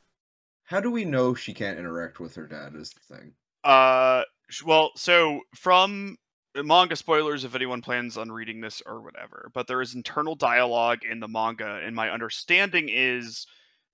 [0.66, 2.76] How do we know she can't interact with her dad?
[2.76, 3.34] Is the thing.
[3.64, 4.24] Uh,
[4.66, 6.18] well, so from
[6.56, 11.00] manga spoilers, if anyone plans on reading this or whatever, but there is internal dialogue
[11.10, 13.46] in the manga, and my understanding is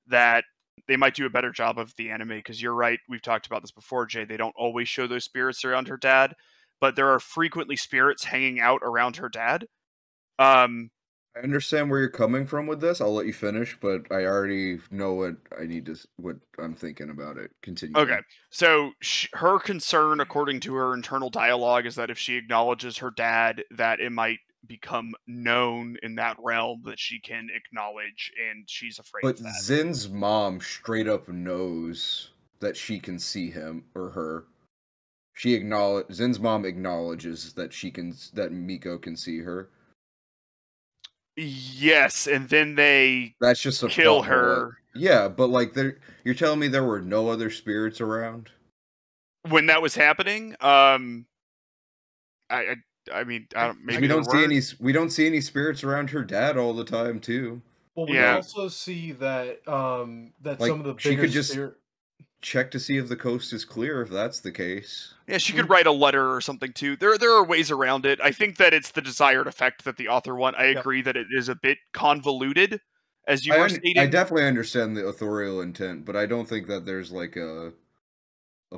[0.07, 0.43] that
[0.88, 2.99] they might do a better job of the anime because you're right.
[3.09, 4.26] We've talked about this before, Jay.
[4.26, 6.36] They don't always show those spirits around her dad,
[6.80, 9.65] but there are frequently spirits hanging out around her dad.
[10.39, 10.91] Um,
[11.36, 12.99] I understand where you're coming from with this.
[12.99, 17.09] I'll let you finish, but I already know what I need to, what I'm thinking
[17.09, 17.51] about it.
[17.61, 17.97] Continue.
[17.97, 18.19] Okay.
[18.49, 23.11] So sh- her concern, according to her internal dialogue, is that if she acknowledges her
[23.11, 28.99] dad, that it might become known in that realm that she can acknowledge, and she's
[28.99, 29.38] afraid But.
[29.61, 34.45] Zen's mom straight up knows that she can see him or her.
[35.38, 39.70] She acknowledge Zen's mom acknowledges that she can that Miko can see her.
[41.36, 44.36] yes, and then they That's just a kill plot hole.
[44.36, 48.50] her Yeah, but like there, you're telling me there were no other spirits around?
[49.50, 50.56] when that was happening.
[50.60, 51.26] Um,
[52.50, 52.76] I, I,
[53.14, 54.44] I mean, I don't, maybe we don't see were.
[54.44, 54.60] any.
[54.80, 57.62] We don't see any spirits around her dad all the time, too.
[57.96, 58.36] Well, we Yeah.
[58.38, 61.76] also see that um that Like, some of the she bigger could just- spirit-
[62.42, 64.02] Check to see if the coast is clear.
[64.02, 65.72] If that's the case, Yeah, she could hmm.
[65.72, 66.96] write a letter or something too.
[66.96, 68.20] There, there are ways around it.
[68.22, 70.56] I think that it's the desired effect that the author want.
[70.56, 70.78] I Yep.
[70.78, 72.80] agree that it is a bit convoluted,
[73.28, 73.98] as you I, were un- stating.
[73.98, 77.74] I definitely understand the authorial intent, but I don't think that there's like a
[78.72, 78.78] a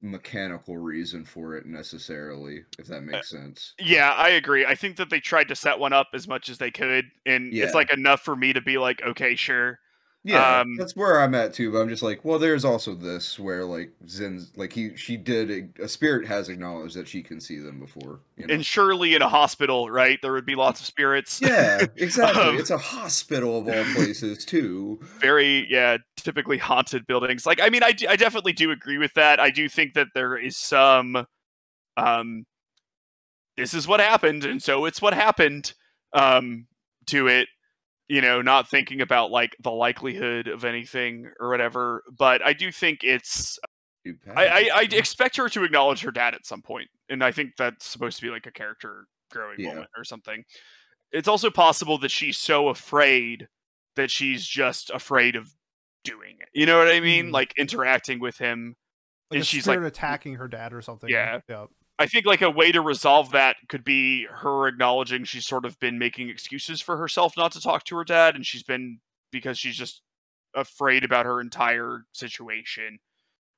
[0.00, 2.64] mechanical reason for it necessarily.
[2.78, 3.74] If that makes uh, sense.
[3.80, 4.64] Yeah, I agree.
[4.64, 7.52] I think that they tried to set one up as much as they could, and
[7.52, 7.64] Yeah.
[7.64, 9.80] it's like enough for me to be like, okay, sure.
[10.26, 11.70] Yeah, Um, that's where I'm at too.
[11.72, 15.72] But I'm just like, well, there's also this where like Zen's like he she did
[15.80, 18.20] a spirit has acknowledged that she can see them before.
[18.36, 18.54] You know?
[18.54, 21.40] And surely in a hospital, right, there would be lots of spirits.
[21.40, 22.42] yeah, exactly.
[22.42, 24.98] Um, it's a hospital of all places too.
[25.20, 29.14] very yeah typically haunted buildings like i mean I, d- I definitely do agree with
[29.14, 31.24] that i do think that there is some
[31.96, 32.44] um
[33.56, 35.72] this is what happened and so it's what happened
[36.12, 36.66] um
[37.06, 37.48] to it
[38.08, 42.70] you know not thinking about like the likelihood of anything or whatever but i do
[42.72, 43.58] think it's.
[44.36, 47.50] I, I i expect her to acknowledge her dad at some point and i think
[47.58, 49.70] that's supposed to be like a character growing Yeah.
[49.70, 50.44] moment or something
[51.12, 53.48] it's also possible that she's so afraid
[53.96, 55.48] that she's just afraid of
[56.04, 56.48] doing it.
[56.52, 57.28] You know what I mean?
[57.28, 57.32] Mhm.
[57.32, 58.76] Like interacting with him.
[59.30, 61.08] Like And a she's like- attacking her dad or something.
[61.08, 61.40] Yeah.
[61.48, 61.66] Yeah.
[61.98, 65.78] I think like a way to resolve that could be her acknowledging she's sort of
[65.80, 68.98] been making excuses for herself not to talk to her dad, and she's been
[69.32, 70.02] because she's just
[70.54, 72.98] afraid about her entire situation,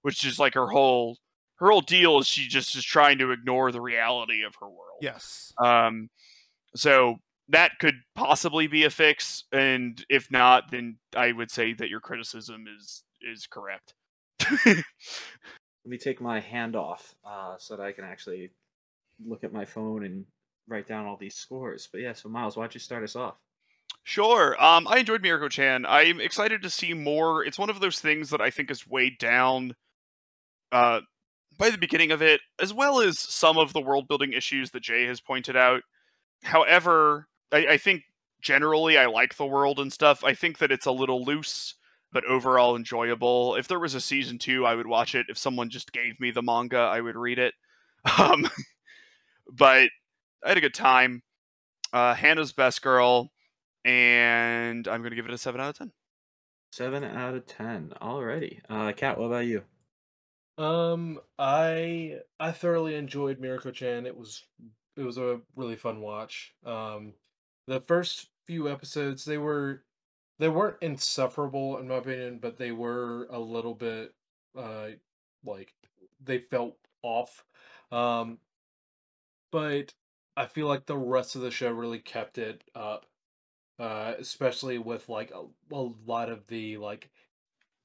[0.02, 1.18] which is like her whole
[1.56, 4.98] her whole deal is she just is trying to ignore the reality of her world.
[5.00, 5.52] Yes.
[5.58, 6.08] Um,
[6.76, 7.16] so
[7.48, 12.00] that could possibly be a fix, and if not, then I would say that your
[12.00, 13.94] criticism is is correct.
[15.88, 18.50] Let me take my hand off uh, so that I can actually
[19.26, 20.26] look at my phone and
[20.68, 21.88] write down all these scores.
[21.90, 23.36] But yeah, so Miles, why don't you start us off?
[24.04, 24.54] Sure.
[24.62, 25.86] Um, I enjoyed Mieruko Chan.
[25.88, 27.42] I'm excited to see more.
[27.42, 29.76] It's one of those things that I think is weighed down
[30.72, 31.00] uh,
[31.56, 34.82] by the beginning of it, as well as some of the world building issues that
[34.82, 35.80] Jay has pointed out.
[36.42, 38.02] However, I, I think
[38.42, 40.22] generally I like the world and stuff.
[40.22, 41.76] I think that it's a little loose,
[42.12, 43.56] but overall enjoyable.
[43.56, 45.26] If there was a season two, I would watch it.
[45.28, 47.54] If someone just gave me the manga, I would read it.
[48.18, 48.48] Um,
[49.50, 49.90] but
[50.44, 51.22] I had a good time.
[51.92, 53.30] Uh, Hana's best girl
[53.84, 55.92] and I'm going to give it a 7 out of 10.
[56.72, 57.92] Seven out of ten.
[58.00, 58.60] Alrighty.
[58.68, 59.64] Uh, Kat, what about you?
[60.58, 64.06] Um, I I thoroughly enjoyed Mieruko Chan.
[64.06, 64.44] It was
[64.96, 66.54] it was a really fun watch.
[66.64, 67.14] Um,
[67.66, 69.82] the first few episodes they were
[70.38, 74.14] they weren't insufferable in my opinion, but they were a little bit
[74.56, 74.88] uh
[75.44, 75.74] like
[76.20, 77.44] they felt off.
[77.92, 78.38] Um,
[79.50, 79.94] but
[80.36, 83.06] I feel like the rest of the show really kept it up.
[83.78, 87.10] Uh, especially with like a, a lot of the like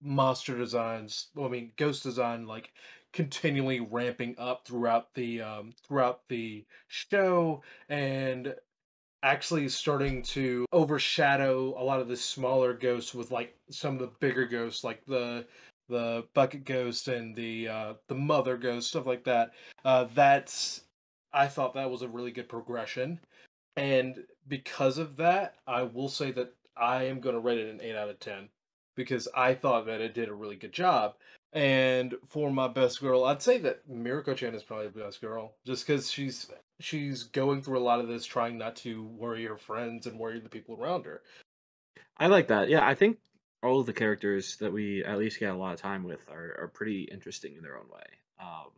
[0.01, 2.71] monster designs well, i mean ghost design like
[3.13, 8.55] continually ramping up throughout the um throughout the show and
[9.23, 14.11] actually starting to overshadow a lot of the smaller ghosts with like some of the
[14.19, 15.45] bigger ghosts like the
[15.89, 19.51] the bucket ghost and the uh the mother ghost stuff like that
[19.85, 20.81] uh that's
[21.33, 23.19] i thought that was a really good progression
[23.75, 27.81] and because of that i will say that i am going to rate it an
[27.81, 28.49] 8 out of 10
[28.95, 31.15] because I thought that it did a really good job.
[31.53, 35.53] And for my best girl, I'd say that Mieruko Chan is probably the best girl,
[35.65, 36.49] just because she's
[36.79, 40.39] she's going through a lot of this, trying not to worry her friends and worry
[40.39, 41.21] the people around her.
[42.17, 42.69] I like that.
[42.69, 43.19] Yeah, I think
[43.61, 46.57] all of the characters that we at least get a lot of time with are,
[46.59, 48.03] are pretty interesting in their own way.
[48.41, 48.71] Um,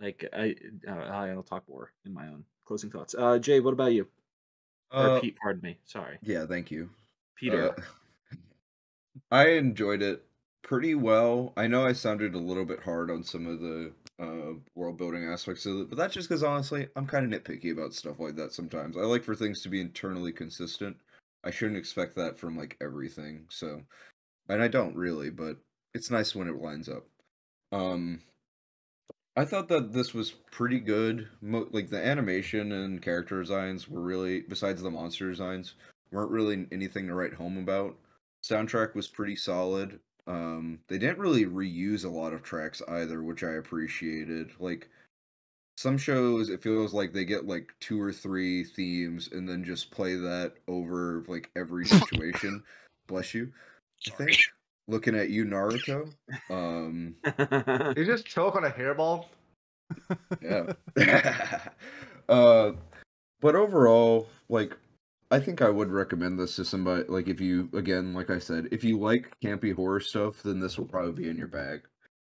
[0.00, 0.54] like I,
[0.86, 3.14] uh, I'll talk more in my own closing thoughts.
[3.18, 4.06] Uh, Jay, what about you?
[4.92, 5.78] or Uh, Pete, pardon me.
[5.86, 6.90] Sorry, yeah, thank you.
[7.36, 7.70] Peter.
[7.70, 8.36] Uh,
[9.30, 10.24] I enjoyed it
[10.62, 11.52] pretty well.
[11.56, 15.24] I know I sounded a little bit hard on some of the uh, world building
[15.24, 18.36] aspects of it, but that's just because honestly, I'm kind of nitpicky about stuff like
[18.36, 18.96] that sometimes.
[18.96, 20.96] I like for things to be internally consistent.
[21.44, 23.46] I shouldn't expect that from like everything.
[23.48, 23.82] So,
[24.48, 25.56] and I don't really, but
[25.94, 27.06] it's nice when it lines up.
[27.72, 28.20] Um,
[29.36, 31.28] I thought that this was pretty good.
[31.40, 35.74] Mo- like the animation and character designs were really, besides the monster designs,
[36.10, 37.96] weren't really anything to write home about.
[38.44, 39.98] Soundtrack was pretty solid.
[40.30, 44.52] Um, they didn't really reuse a lot of tracks either, which I appreciated.
[44.60, 44.88] Like
[45.76, 49.90] some shows, it feels like they get like two or three themes and then just
[49.90, 52.62] play that over like every situation.
[53.08, 53.52] Bless you.
[54.06, 54.38] I think
[54.86, 56.12] looking at you, Naruto.
[56.48, 57.16] Um,
[57.96, 59.26] You just choke on a hairball.
[60.40, 60.72] yeah.
[62.28, 62.72] uh,
[63.40, 64.76] but overall, like,
[65.30, 67.04] I think I would recommend this to somebody.
[67.08, 70.76] Like, if you, again, like I said, if you like campy horror stuff, then this
[70.76, 71.82] will probably be in your bag.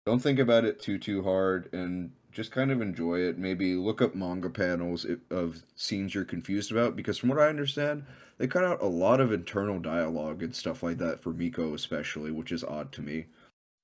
[0.06, 3.38] Don't think about it too too hard, and just kind of enjoy it.
[3.38, 8.06] Maybe look up manga panels of scenes you're confused about, because from what I understand,
[8.38, 12.32] they cut out a lot of internal dialogue and stuff like that for Miko, especially,
[12.32, 13.26] which is odd to me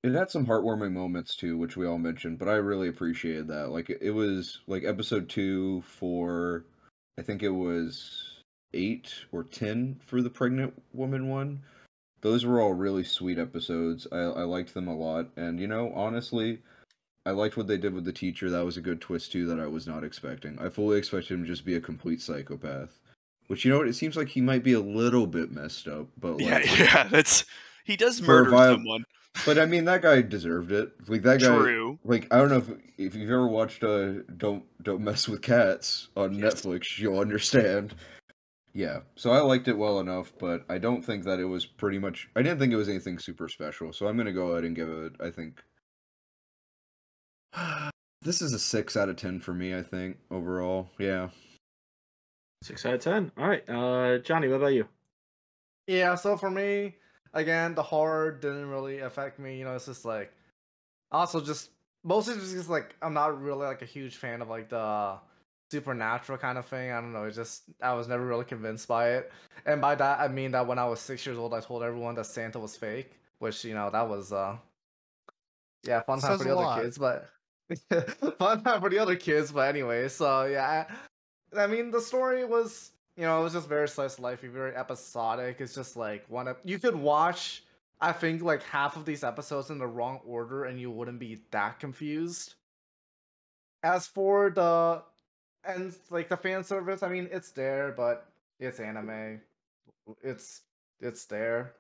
[0.04, 3.70] it had some heartwarming moments too, which we all mentioned, but I really appreciated that.
[3.70, 6.66] Like it, was like episode two for
[7.18, 8.39] I think it was
[8.74, 11.62] eight or ten for the pregnant woman one.
[12.22, 14.08] those were all really sweet episodes.
[14.12, 16.60] I, I liked them a lot, and you know, honestly,
[17.26, 18.50] I liked what they did with the teacher.
[18.50, 20.58] That was a good twist too that I was not expecting.
[20.60, 23.00] I fully expected him to just be a complete psychopath.
[23.48, 23.88] Which you know what?
[23.88, 27.04] It seems like he might be a little bit messed up, but like, Yeah, yeah,
[27.08, 27.46] that's
[27.84, 29.06] he does murder someone.
[29.46, 30.92] but I mean that guy deserved it.
[31.08, 31.48] Like that guy.
[31.58, 31.98] True.
[32.04, 36.10] Like I don't know if if you've ever watched uh Don't Don't Mess with Cats
[36.16, 36.62] on Yes.
[36.62, 37.96] Netflix, you'll understand.
[38.74, 41.98] Yeah, so I liked it well enough, but I don't think that it was pretty
[41.98, 42.30] much.
[42.36, 44.90] I didn't think it was anything super special, so I'm gonna go ahead and give
[44.90, 45.14] it.
[45.20, 45.64] I think
[48.22, 49.76] this is a six out of ten for me.
[49.76, 51.30] I think overall, yeah.
[52.64, 53.32] Six out of ten.
[53.38, 54.88] All right, uh, Johnny, what about you?
[55.88, 56.96] Yeah, so for me,
[57.34, 59.58] again, the horror didn't really affect me.
[59.58, 60.32] You know, it's just like
[61.12, 61.72] also just
[62.04, 65.20] mostly just 'cause, like I'm not really like a huge fan of like the
[65.72, 66.92] supernatural kind of thing.
[66.92, 67.26] I don't know.
[67.26, 69.32] It just I was never really convinced by it.
[69.66, 72.16] And by that I mean that when I was six years old, I told everyone
[72.16, 74.58] that Santa was fake, which you know that was uh
[75.84, 76.82] yeah fun time Says for the other lot.
[76.82, 77.30] kids, but
[78.38, 79.52] fun time for the other kids.
[79.52, 80.86] But anyway, so yeah,
[81.56, 84.42] I, I mean the story was you know it was just very slice of life,
[84.42, 85.62] very episodic.
[85.62, 87.64] It's just like one ep- you could watch.
[88.02, 91.42] I think like half of these episodes in the wrong order, and you wouldn't be
[91.52, 92.56] that confused.
[93.84, 95.04] As for the
[95.64, 98.28] and like the fan service, I mean it's there, but
[98.60, 99.42] it's anime.
[100.24, 100.62] It's
[101.00, 101.74] it's there.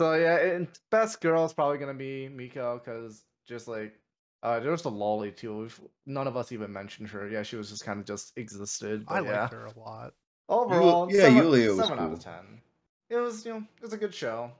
[0.00, 3.94] So yeah, and best girl is probably gonna be Miko because just like
[4.42, 5.58] uh, there's the lolly too.
[5.58, 7.28] We've, none of us even mentioned her.
[7.28, 9.04] Yeah, she was just kind of just existed.
[9.06, 10.14] I But yeah, liked her a lot.
[10.48, 12.60] overall, yeah, seven, Yulia was seven out of ten.
[13.08, 14.50] It was you know it was a good show,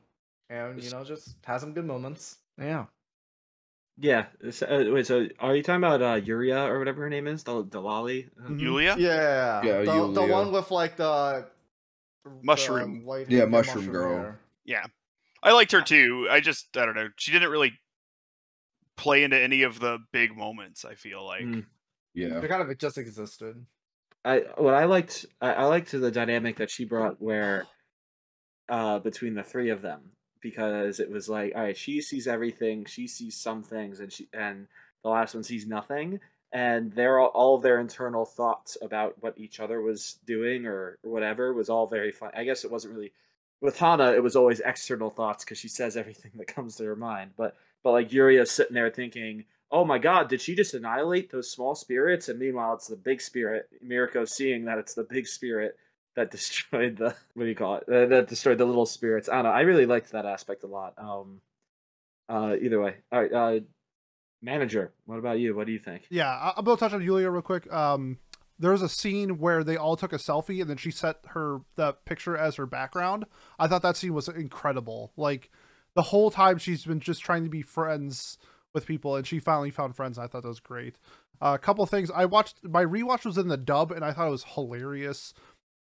[0.51, 2.39] and you know just has some good moments.
[2.59, 2.87] Yeah.
[3.99, 4.27] Yeah.
[4.41, 5.07] it's- Uh, wait.
[5.07, 7.45] So, are you talking about uh, Yuria or whatever her name is?
[7.45, 8.31] The Delali.
[8.41, 8.61] Mhm.
[8.61, 8.97] Yulia?
[8.99, 11.47] Yeah, Yeah, the, the one with like the
[12.25, 13.05] the Mushroom.
[13.05, 14.17] white Yeah, hair- mushroom girl.
[14.17, 14.41] hair.
[14.65, 14.87] Yeah.
[15.43, 16.29] I liked her too.
[16.31, 17.09] I just I don't know.
[17.17, 17.73] She didn't really
[18.97, 21.43] play into any of the big moments, I feel like.
[21.43, 21.67] Mm.
[22.15, 22.39] Yeah.
[22.41, 23.67] They kind of just existed.
[24.25, 27.67] I what I liked I, I liked the dynamic that she brought where
[28.69, 30.13] uh between the three of them
[30.43, 34.29] because it was like all right she sees everything she sees some things and she
[34.33, 34.67] and
[35.03, 36.21] the last one sees nothing
[36.53, 41.55] and their all of their internal thoughts about what each other was doing or, whatever
[41.55, 43.13] was all very fun I guess it wasn't really
[43.61, 46.97] with Hana it was always external thoughts because she says everything that comes to her
[46.97, 51.31] mind but but like Yuria's sitting there thinking oh my god, did she just annihilate
[51.31, 52.29] those small spirits?
[52.29, 53.69] And meanwhile, it's the big spirit.
[53.85, 55.77] Mieruko seeing that it's the big spirit
[56.17, 57.85] that destroyed the what do you call it?
[57.89, 59.29] Uh, that destroyed the little spirits.
[59.29, 59.51] I don't know.
[59.51, 60.95] I really liked that aspect a lot.
[60.99, 61.41] Um,
[62.29, 63.33] uh, either way, all right.
[63.33, 63.61] Uh,
[64.41, 65.55] manager, what about you?
[65.55, 66.05] What do you think?
[66.11, 67.73] Yeah, I'm gonna touch on julia real quick.
[67.73, 68.19] Um,
[68.59, 71.61] there was a scene where they all took a selfie and then she set her
[71.77, 73.25] the picture as her background.
[73.59, 75.13] I thought that scene was incredible.
[75.17, 75.51] Like
[75.95, 78.39] the whole time she's been just trying to be friends
[78.73, 80.19] with people and she finally found friends.
[80.19, 80.97] I thought that was great.
[81.41, 82.63] Uh, a couple things I watched.
[82.63, 85.35] My rewatch was in the dub and I thought it was hilarious.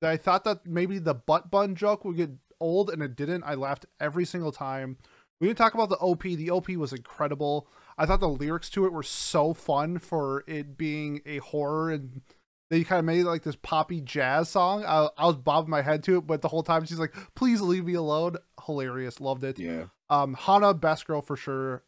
[0.03, 2.31] I thought that maybe the butt bun joke would get
[2.61, 3.45] old and it didn't.
[3.45, 4.97] I laughed every single time.
[5.41, 6.23] We didn't talk about the OP.
[6.23, 7.69] The OP was incredible.
[7.97, 12.23] I thought the lyrics to it were so fun for it being a horror and
[12.71, 14.85] they kind of made like this poppy jazz song.
[14.85, 17.61] I, I was bobbing my head to it, but the whole time she's like, "Please
[17.61, 18.37] leave me alone."
[18.67, 19.59] Hilarious, loved it.
[19.59, 19.85] Yeah.
[20.11, 21.83] Um, Hana, best girl for sure.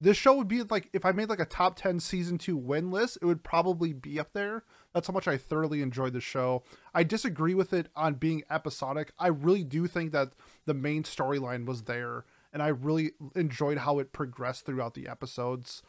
[0.00, 2.90] This show would be like if I made like a top ten season two win
[2.90, 4.62] list, it would probably be up there.
[4.96, 6.62] That's how much I thoroughly enjoyed the show.
[6.94, 9.12] I disagree with it on being episodic.
[9.18, 10.32] I really do think that
[10.64, 15.82] the main storyline was there, and I really enjoyed how it progressed throughout the episodes.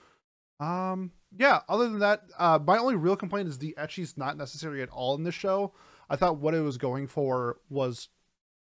[0.59, 1.61] Um, yeah.
[1.69, 5.15] Other than that, uh, my only real complaint is the ecchi's not necessary at all
[5.15, 5.73] in this show.
[6.09, 8.09] I thought what it was going for was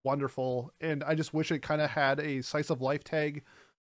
[0.05, 3.43] wonderful, and I just wish it kind of had a slice of life tag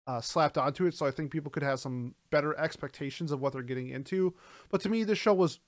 [0.05, 3.53] uh, slapped onto it, so I think people could have some better expectations of what
[3.53, 4.35] they're getting into.
[4.69, 5.59] But to me, this show was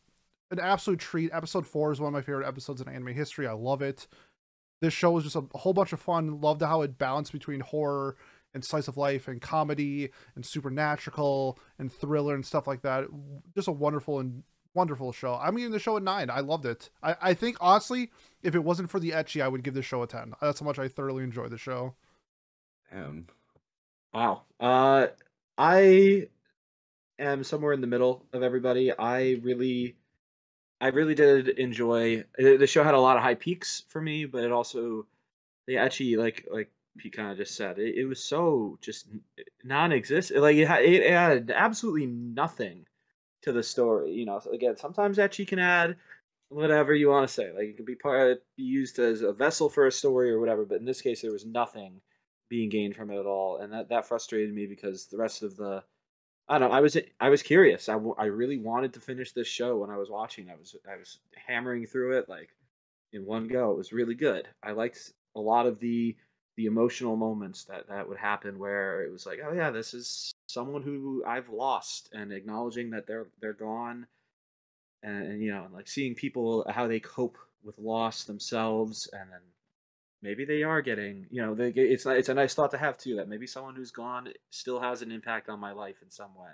[0.51, 1.31] an absolute treat.
[1.33, 3.47] Episode four is one of my favorite episodes in anime history.
[3.47, 4.07] I love it.
[4.81, 6.41] This show was just a whole bunch of fun.
[6.41, 8.15] Loved how it balanced between horror
[8.53, 13.05] and slice of life and comedy and supernatural and thriller and stuff like that.
[13.53, 14.43] Just a wonderful and
[14.73, 15.35] wonderful show.
[15.35, 16.29] I'm giving the show a nine.
[16.29, 16.89] I loved it.
[17.03, 20.01] I, I think honestly, if it wasn't for the ecchi, I would give the show
[20.01, 20.33] a ten.
[20.41, 21.95] That's how much I thoroughly enjoyed the show.
[22.91, 23.27] Damn.
[24.13, 24.43] Wow.
[24.59, 25.07] Uh,
[25.57, 26.29] I
[27.19, 28.91] am somewhere in the middle of everybody.
[28.97, 29.95] I really,
[30.81, 32.23] I really did enjoy.
[32.37, 35.05] The show had a lot of high peaks for me, but it also,
[35.67, 39.07] the ecchi, like like Pete kind of just said, it, it was so just
[39.63, 40.41] non-existent.
[40.41, 42.85] Like it had, it had absolutely nothing
[43.41, 44.11] to the story.
[44.11, 45.97] You know, so again, sometimes ecchi can add
[46.49, 47.51] whatever you want to say.
[47.51, 50.65] Like it could be part be used as a vessel for a story or whatever.
[50.65, 52.01] But in this case, there was nothing
[52.49, 55.55] being gained from it at all, and that that frustrated me because the rest of
[55.55, 55.83] the
[56.49, 56.71] I don't.
[56.71, 57.89] I was I was curious.
[57.89, 60.49] I, w- I really wanted to finish this show when I was watching.
[60.49, 62.49] I was I was hammering through it like
[63.13, 63.71] in one go.
[63.71, 64.47] It was really good.
[64.63, 66.15] I liked a lot of the
[66.57, 70.31] the emotional moments that that would happen where it was like, oh yeah, this is
[70.47, 74.07] someone who I've lost, and acknowledging that they're they're gone,
[75.03, 79.41] and, and you know, like seeing people how they cope with loss themselves, and then
[80.21, 83.15] maybe they are getting, you know, they, it's it's a nice thought to have too
[83.17, 86.51] that maybe someone who's gone still has an impact on my life in some way,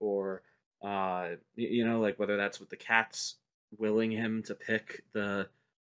[0.00, 0.42] or
[0.82, 3.36] uh, you know, like whether that's with the cats
[3.78, 5.48] willing him to pick the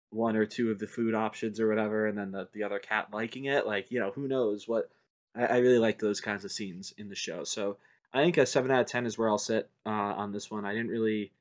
[0.09, 3.07] one or two of the food options or whatever, and then the, the other cat
[3.13, 3.65] liking it.
[3.65, 4.89] Like, you know, who knows what
[5.35, 7.43] I, I really like those kinds of scenes in the show.
[7.43, 7.77] So
[8.13, 10.65] I think a seven out of ten is where I'll sit uh, on this one.
[10.65, 11.31] I didn't really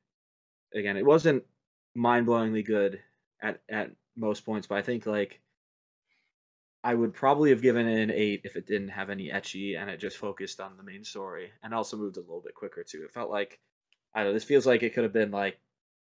[0.75, 1.45] again, it wasn't
[1.95, 3.01] mind blowingly good
[3.43, 5.41] at at most points, but I think like
[6.83, 9.91] I would probably have given it an eight if it didn't have any ecchi and
[9.91, 13.03] it just focused on the main story and also moved a little bit quicker too.
[13.05, 13.61] It felt like
[14.15, 14.35] I don't know.
[14.35, 15.59] This feels like it could have been like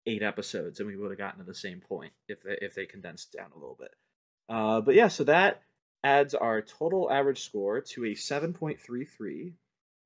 [0.05, 2.85] eight episodes and we would have gotten to the same point if they, if they
[2.85, 3.93] condensed down a little bit.
[4.49, 5.61] Uh, but yeah, so that
[6.03, 9.53] adds our total average score to a seven point three three,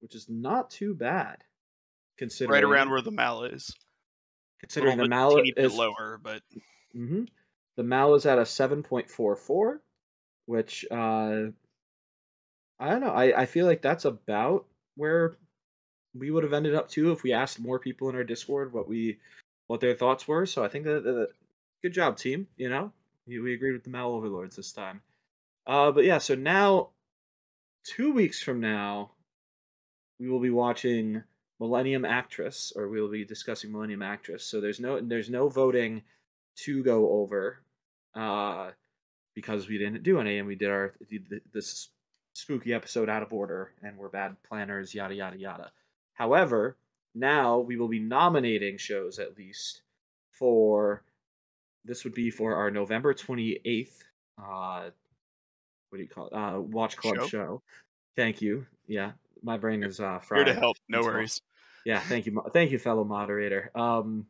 [0.01, 1.37] which is not too bad
[2.17, 3.73] considering Right around where the mal is.
[4.59, 6.41] Considering the mallet is lower, but
[6.91, 7.23] hmm
[7.75, 9.81] The Mal is at a seven point four four,
[10.47, 11.51] which uh,
[12.79, 13.11] I don't know.
[13.11, 15.35] I, I feel like that's about where
[16.15, 18.87] we would have ended up too if we asked more people in our Discord what
[18.87, 19.19] we
[19.67, 20.45] what their thoughts were.
[20.45, 21.29] So I think that, that
[21.83, 22.47] good job, team.
[22.57, 22.91] You know,
[23.27, 25.01] we, we agreed with the Mal Overlords this time.
[25.67, 26.89] Uh, but yeah, so now
[27.83, 29.11] two weeks from now,
[30.19, 31.23] we will be watching
[31.59, 34.43] Millennium Actress, or we will be discussing Millennium Actress.
[34.43, 36.03] So there's no there's no voting
[36.63, 37.59] to go over,
[38.15, 38.71] uh,
[39.37, 40.95] because we didn't do any, and we did our
[41.53, 41.89] this
[42.33, 45.71] spooky episode out of order, and we're bad planners, yada yada yada.
[46.15, 46.75] However,
[47.13, 49.83] now we will be nominating shows at least
[50.31, 51.03] for
[51.85, 54.03] this would be for our November twenty eighth.
[54.43, 54.89] Uh,
[55.91, 56.33] what do you call it?
[56.33, 57.27] Uh, Watch Club Show?
[57.27, 57.61] show.
[58.15, 58.65] Thank you.
[58.87, 59.11] Yeah,
[59.43, 60.77] my brain is uh here to help.
[60.89, 61.43] No worries.
[61.85, 63.69] Yeah, thank you, thank you, fellow moderator.
[63.75, 64.25] Um,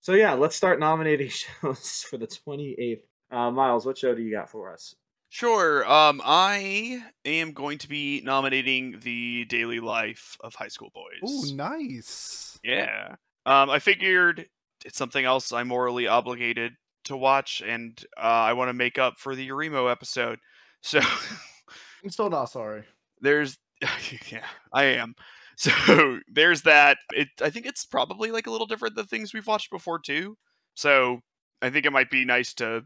[0.00, 1.28] so yeah, let's start nominating
[1.60, 3.04] shows for the twenty eighth.
[3.30, 4.94] Uh, Miles, what show do you got for us?
[5.30, 5.90] Sure.
[5.90, 11.50] Um, I am going to be nominating the daily life of high school boys.
[11.50, 12.58] Ooh, nice.
[12.64, 13.16] Yeah.
[13.44, 14.46] Um, I figured
[14.84, 16.72] it's something else I'm morally obligated
[17.04, 20.38] to watch, and uh, I want to make up for the Oreimo episode.
[20.82, 21.00] So
[22.04, 22.84] I'm still not sorry.
[23.20, 23.58] there's,
[24.30, 25.14] yeah, I am.
[25.60, 26.98] So there's that.
[27.12, 30.36] It, I think it's probably like a little different than things we've watched before too.
[30.74, 31.18] So
[31.60, 32.82] I think it might be nice to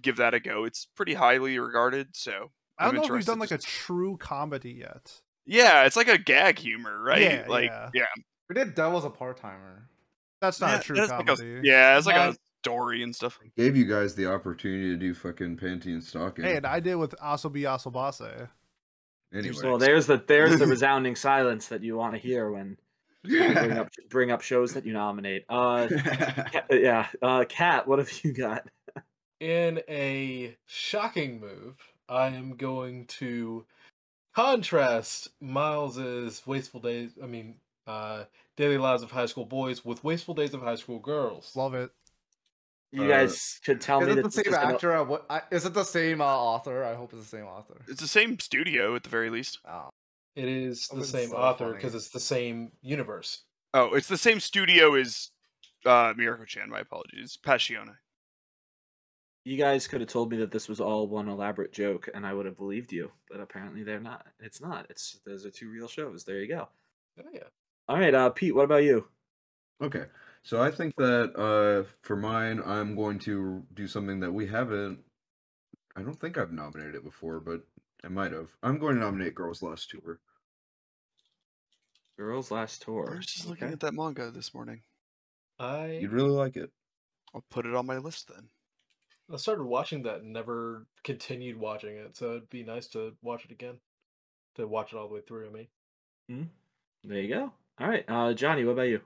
[0.00, 0.64] give that a go.
[0.64, 4.16] It's pretty highly regarded, so I don't I'm know if we've done like a true
[4.16, 5.20] comedy yet.
[5.44, 7.20] Yeah, it's like a gag humor, right?
[7.22, 7.90] Yeah, like yeah.
[7.94, 8.04] yeah,
[8.48, 9.88] We did Devil's a part timer.
[10.40, 11.60] That's not Yeah, a true that's like a- comedy.
[11.64, 12.30] yeah, it's like Yeah.
[12.30, 12.34] a
[12.64, 13.38] story and stuff.
[13.56, 16.44] Gave you guys the opportunity to do fucking panty and stocking.
[16.44, 18.48] Hey, and I did with Asobi Asobase.
[19.34, 22.76] anyway, Well, there's the there's the resounding silence that you want to hear when
[23.24, 25.44] bring up bring up shows that you nominate.
[25.48, 25.88] Uh,
[26.70, 28.68] yeah, uh, Kat, what have you got?
[29.42, 31.74] In a shocking move,
[32.08, 33.66] I am going to
[34.36, 37.10] contrast Miles's wasteful days.
[37.20, 37.56] I mean,
[37.88, 38.22] uh,
[38.56, 41.56] daily lives of high school boys with wasteful days of high school girls.
[41.56, 41.90] Love it.
[42.92, 44.96] You Uh, guys should tell Is me it the same is gonna- actor?
[44.96, 45.26] uh, What?
[45.28, 46.84] I, is it the same uh, author?
[46.84, 47.80] I hope it's the same author.
[47.88, 49.58] It's the same studio at the very least.
[49.64, 49.88] Oh.
[50.36, 53.42] It is Oh, the same so author because it's the same universe.
[53.74, 55.32] Oh, it's the same studio as
[55.84, 56.70] uh Mieruko Chan.
[56.70, 57.96] My apologies, Passione.
[59.44, 62.32] You guys could have told me that this was all one elaborate joke, and I
[62.32, 63.10] would have believed you.
[63.28, 64.26] But apparently, they're not.
[64.40, 64.86] It's not.
[64.88, 66.24] It's those are two real shows.
[66.24, 66.68] There you go.
[67.18, 67.40] Oh, yeah.
[67.88, 69.04] All right, uh, Pete, what about you?
[69.82, 70.04] Okay.
[70.44, 75.00] So I think that uh, for mine, I'm going to do something that we haven't.
[75.96, 77.62] I don't think I've nominated it before, but
[78.04, 78.48] I might have.
[78.62, 80.20] I'm going to nominate Girls Last Tour.
[82.16, 83.02] Girls Last Tour.
[83.04, 83.16] I Tour.
[83.16, 83.72] was just looking Okay.
[83.72, 84.82] at that manga this morning.
[85.58, 86.70] I You'd really like it.
[87.34, 88.48] I'll put it on my list then.
[89.32, 93.44] I started watching that and never continued watching it, so it'd be nice to watch
[93.44, 93.78] it again.
[94.56, 95.50] To watch it all the way through, I
[96.28, 96.48] mean.
[97.04, 97.52] There you go.
[97.80, 99.00] All right, uh, Johnny, what about you?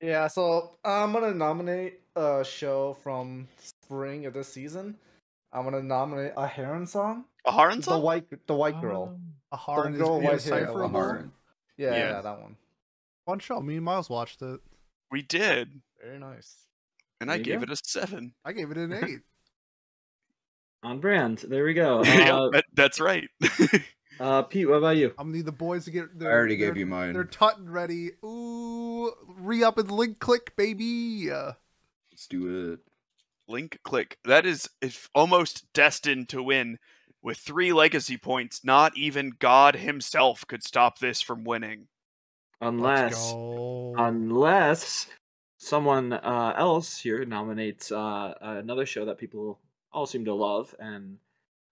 [0.00, 4.96] Yeah, so I'm gonna nominate a show from spring of this season.
[5.52, 7.24] I'm gonna nominate a Aharen-san.
[7.46, 8.02] A Aharen The song?
[8.02, 9.04] white, the white girl.
[9.14, 10.90] Um, A Harn is girl white hair, indecipherable.
[11.00, 11.30] Lahar.
[11.78, 11.96] Yeah, Yeah.
[12.10, 12.56] yeah, that one.
[13.24, 13.60] Fun show.
[13.60, 14.60] Me and Miles watched it.
[15.10, 15.80] We did.
[16.02, 16.67] Very nice.
[17.20, 17.62] And There I gave go.
[17.64, 18.34] it a seven.
[18.44, 19.20] I gave it an eight.
[20.82, 21.38] On brand.
[21.48, 22.02] There we go.
[22.04, 23.28] yeah, Uh, that, that's right.
[24.20, 25.08] uh, Pete, what about you?
[25.18, 26.04] I'm gonna need the boys to get.
[26.20, 27.12] I already their- gave you mine.
[27.14, 28.12] They're tutting ready.
[28.24, 31.30] Ooh, re up and link click, baby.
[31.30, 31.52] Uh,
[32.12, 32.80] Let's do it.
[33.48, 34.18] Link click.
[34.24, 36.78] That is if almost destined to win.
[37.20, 41.88] With three legacy points, not even God himself could stop this from winning.
[42.60, 43.32] Unless
[43.98, 45.08] unless
[45.58, 49.58] someone uh, else here nominates uh, another show that people
[49.92, 51.18] all seem to love, and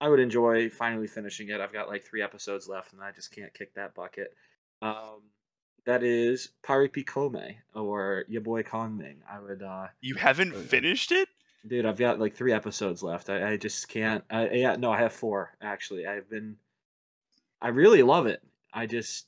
[0.00, 1.60] I would enjoy finally finishing it.
[1.60, 4.34] I've got like three episodes left, and I just can't kick that bucket.
[4.82, 5.22] Um,
[5.86, 9.16] that is Paripi Koumei or your boy Kongming.
[9.30, 11.28] I would, uh, You haven't Oh, finished it?
[11.66, 11.86] dude.
[11.86, 13.30] I've got like three episodes left.
[13.30, 14.24] I, I just can't.
[14.30, 16.06] I, yeah, no, I have four actually.
[16.06, 16.56] I've been.
[17.62, 18.42] I really love it.
[18.72, 19.26] I just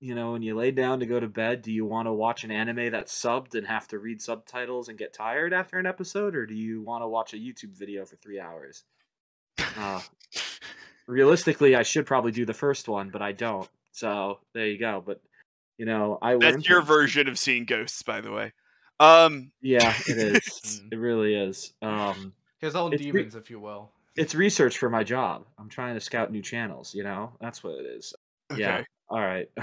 [0.00, 2.44] you know, when you lay down to go to bed, do you want to watch
[2.44, 6.36] an anime that's subbed and have to read subtitles and get tired after an episode,
[6.36, 8.84] or do you want to watch a YouTube video for three hours?
[9.76, 10.00] Uh,
[11.06, 13.68] realistically, I should probably do the first one, but I don't.
[13.92, 15.02] So there you go.
[15.04, 15.20] But
[15.78, 18.52] you know, I learned That's your version of seeing ghosts, by the way.
[19.00, 20.80] Um, Yeah, it is.
[20.84, 20.92] Mm.
[20.92, 21.72] it really is.
[21.82, 23.90] Um, His own It's re- demons, if you will.
[24.16, 25.44] it's research for my job.
[25.58, 26.94] I'm trying to scout new channels.
[26.94, 28.14] You know, that's what it is.
[28.52, 28.60] okay.
[28.60, 28.82] Yeah.
[29.10, 29.48] All right.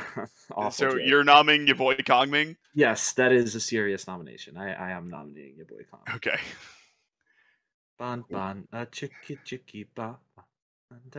[0.72, 1.00] So joke.
[1.04, 2.56] you're nomming your boy Kongming?
[2.74, 4.58] yes, that is a serious nomination.
[4.58, 6.00] I, I am nominating your boy Con.
[6.16, 6.38] Okay.
[7.98, 10.18] Bon bon a chicky chicky ba.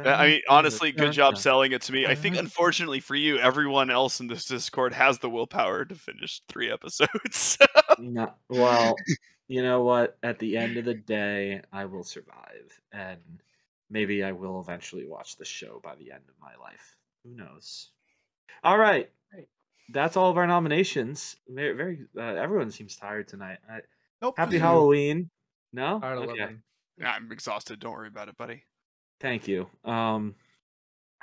[0.04, 2.06] I mean, honestly, good job selling it to me.
[2.06, 6.40] I think, unfortunately for you, everyone else in this Discord has the willpower to finish
[6.48, 7.58] three episodes.
[7.98, 8.94] No, well,
[9.48, 10.18] you know what?
[10.22, 13.20] At the end of the day, I will survive, and
[13.88, 16.94] maybe I will eventually watch the show by the end of my life.
[17.24, 17.92] Who knows?
[18.64, 19.48] All right, Right.
[19.90, 21.36] that's all of our nominations.
[21.48, 22.06] Very, very.
[22.16, 23.58] Uh, everyone seems tired tonight.
[23.70, 23.80] I,
[24.22, 24.34] nope.
[24.36, 24.58] happy.
[24.58, 25.30] Halloween.
[25.72, 25.96] No.
[26.02, 26.32] Okay.
[26.32, 26.62] 11.
[27.04, 27.80] I'm exhausted.
[27.80, 28.62] Don't worry about it, buddy.
[29.20, 29.68] Thank you.
[29.84, 30.34] Um,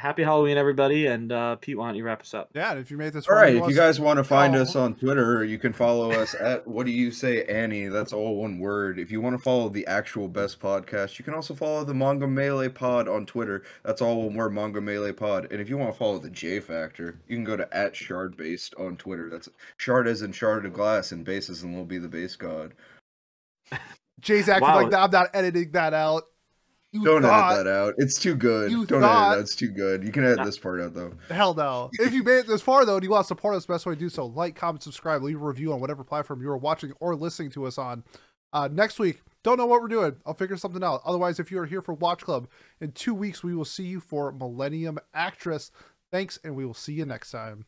[0.03, 2.49] happy Halloween, everybody, and uh, Pete, why don't you wrap us up?
[2.53, 4.75] Yeah, if you made this, all right, if you want- guys want to find us
[4.75, 7.87] on Twitter, you can follow us at What Do You Say Annie?
[7.87, 8.99] That's all one word.
[8.99, 12.27] If you want to follow the actual best podcast, you can also follow the Manga
[12.27, 13.63] Melee Pod on Twitter.
[13.85, 15.47] That's all one word, Manga Melee Pod.
[15.51, 18.35] And if you want to follow the J Factor, you can go to at Shard
[18.35, 19.29] Based on Twitter.
[19.29, 19.47] That's
[19.77, 22.73] Shard as in Shard of Glass, and Base as in will be the base god.
[24.19, 24.81] Jay's acting Wow.
[24.81, 24.99] like that.
[24.99, 26.23] I'm not editing that out.
[26.93, 27.95] You Don't thought, edit that out.
[27.97, 28.69] It's too good.
[28.71, 29.41] you Don't thought- edit that.
[29.41, 30.03] It's too good.
[30.03, 31.11] You can add this part out though.
[31.29, 31.89] Hell no.
[31.93, 33.95] if you made it this far though and you want to support us, best way
[33.95, 36.93] to do so, like, comment, subscribe, leave a review on whatever platform you are watching
[36.99, 38.03] or listening to us on.
[38.53, 40.15] Uh, next week, don't know what we're doing.
[40.25, 41.01] I'll figure something out.
[41.03, 42.47] Otherwise, if you are here for Watch Club,
[42.79, 45.71] in two weeks we will see you for Millennium Actress.
[46.11, 47.65] Thanks, and we will see you next time.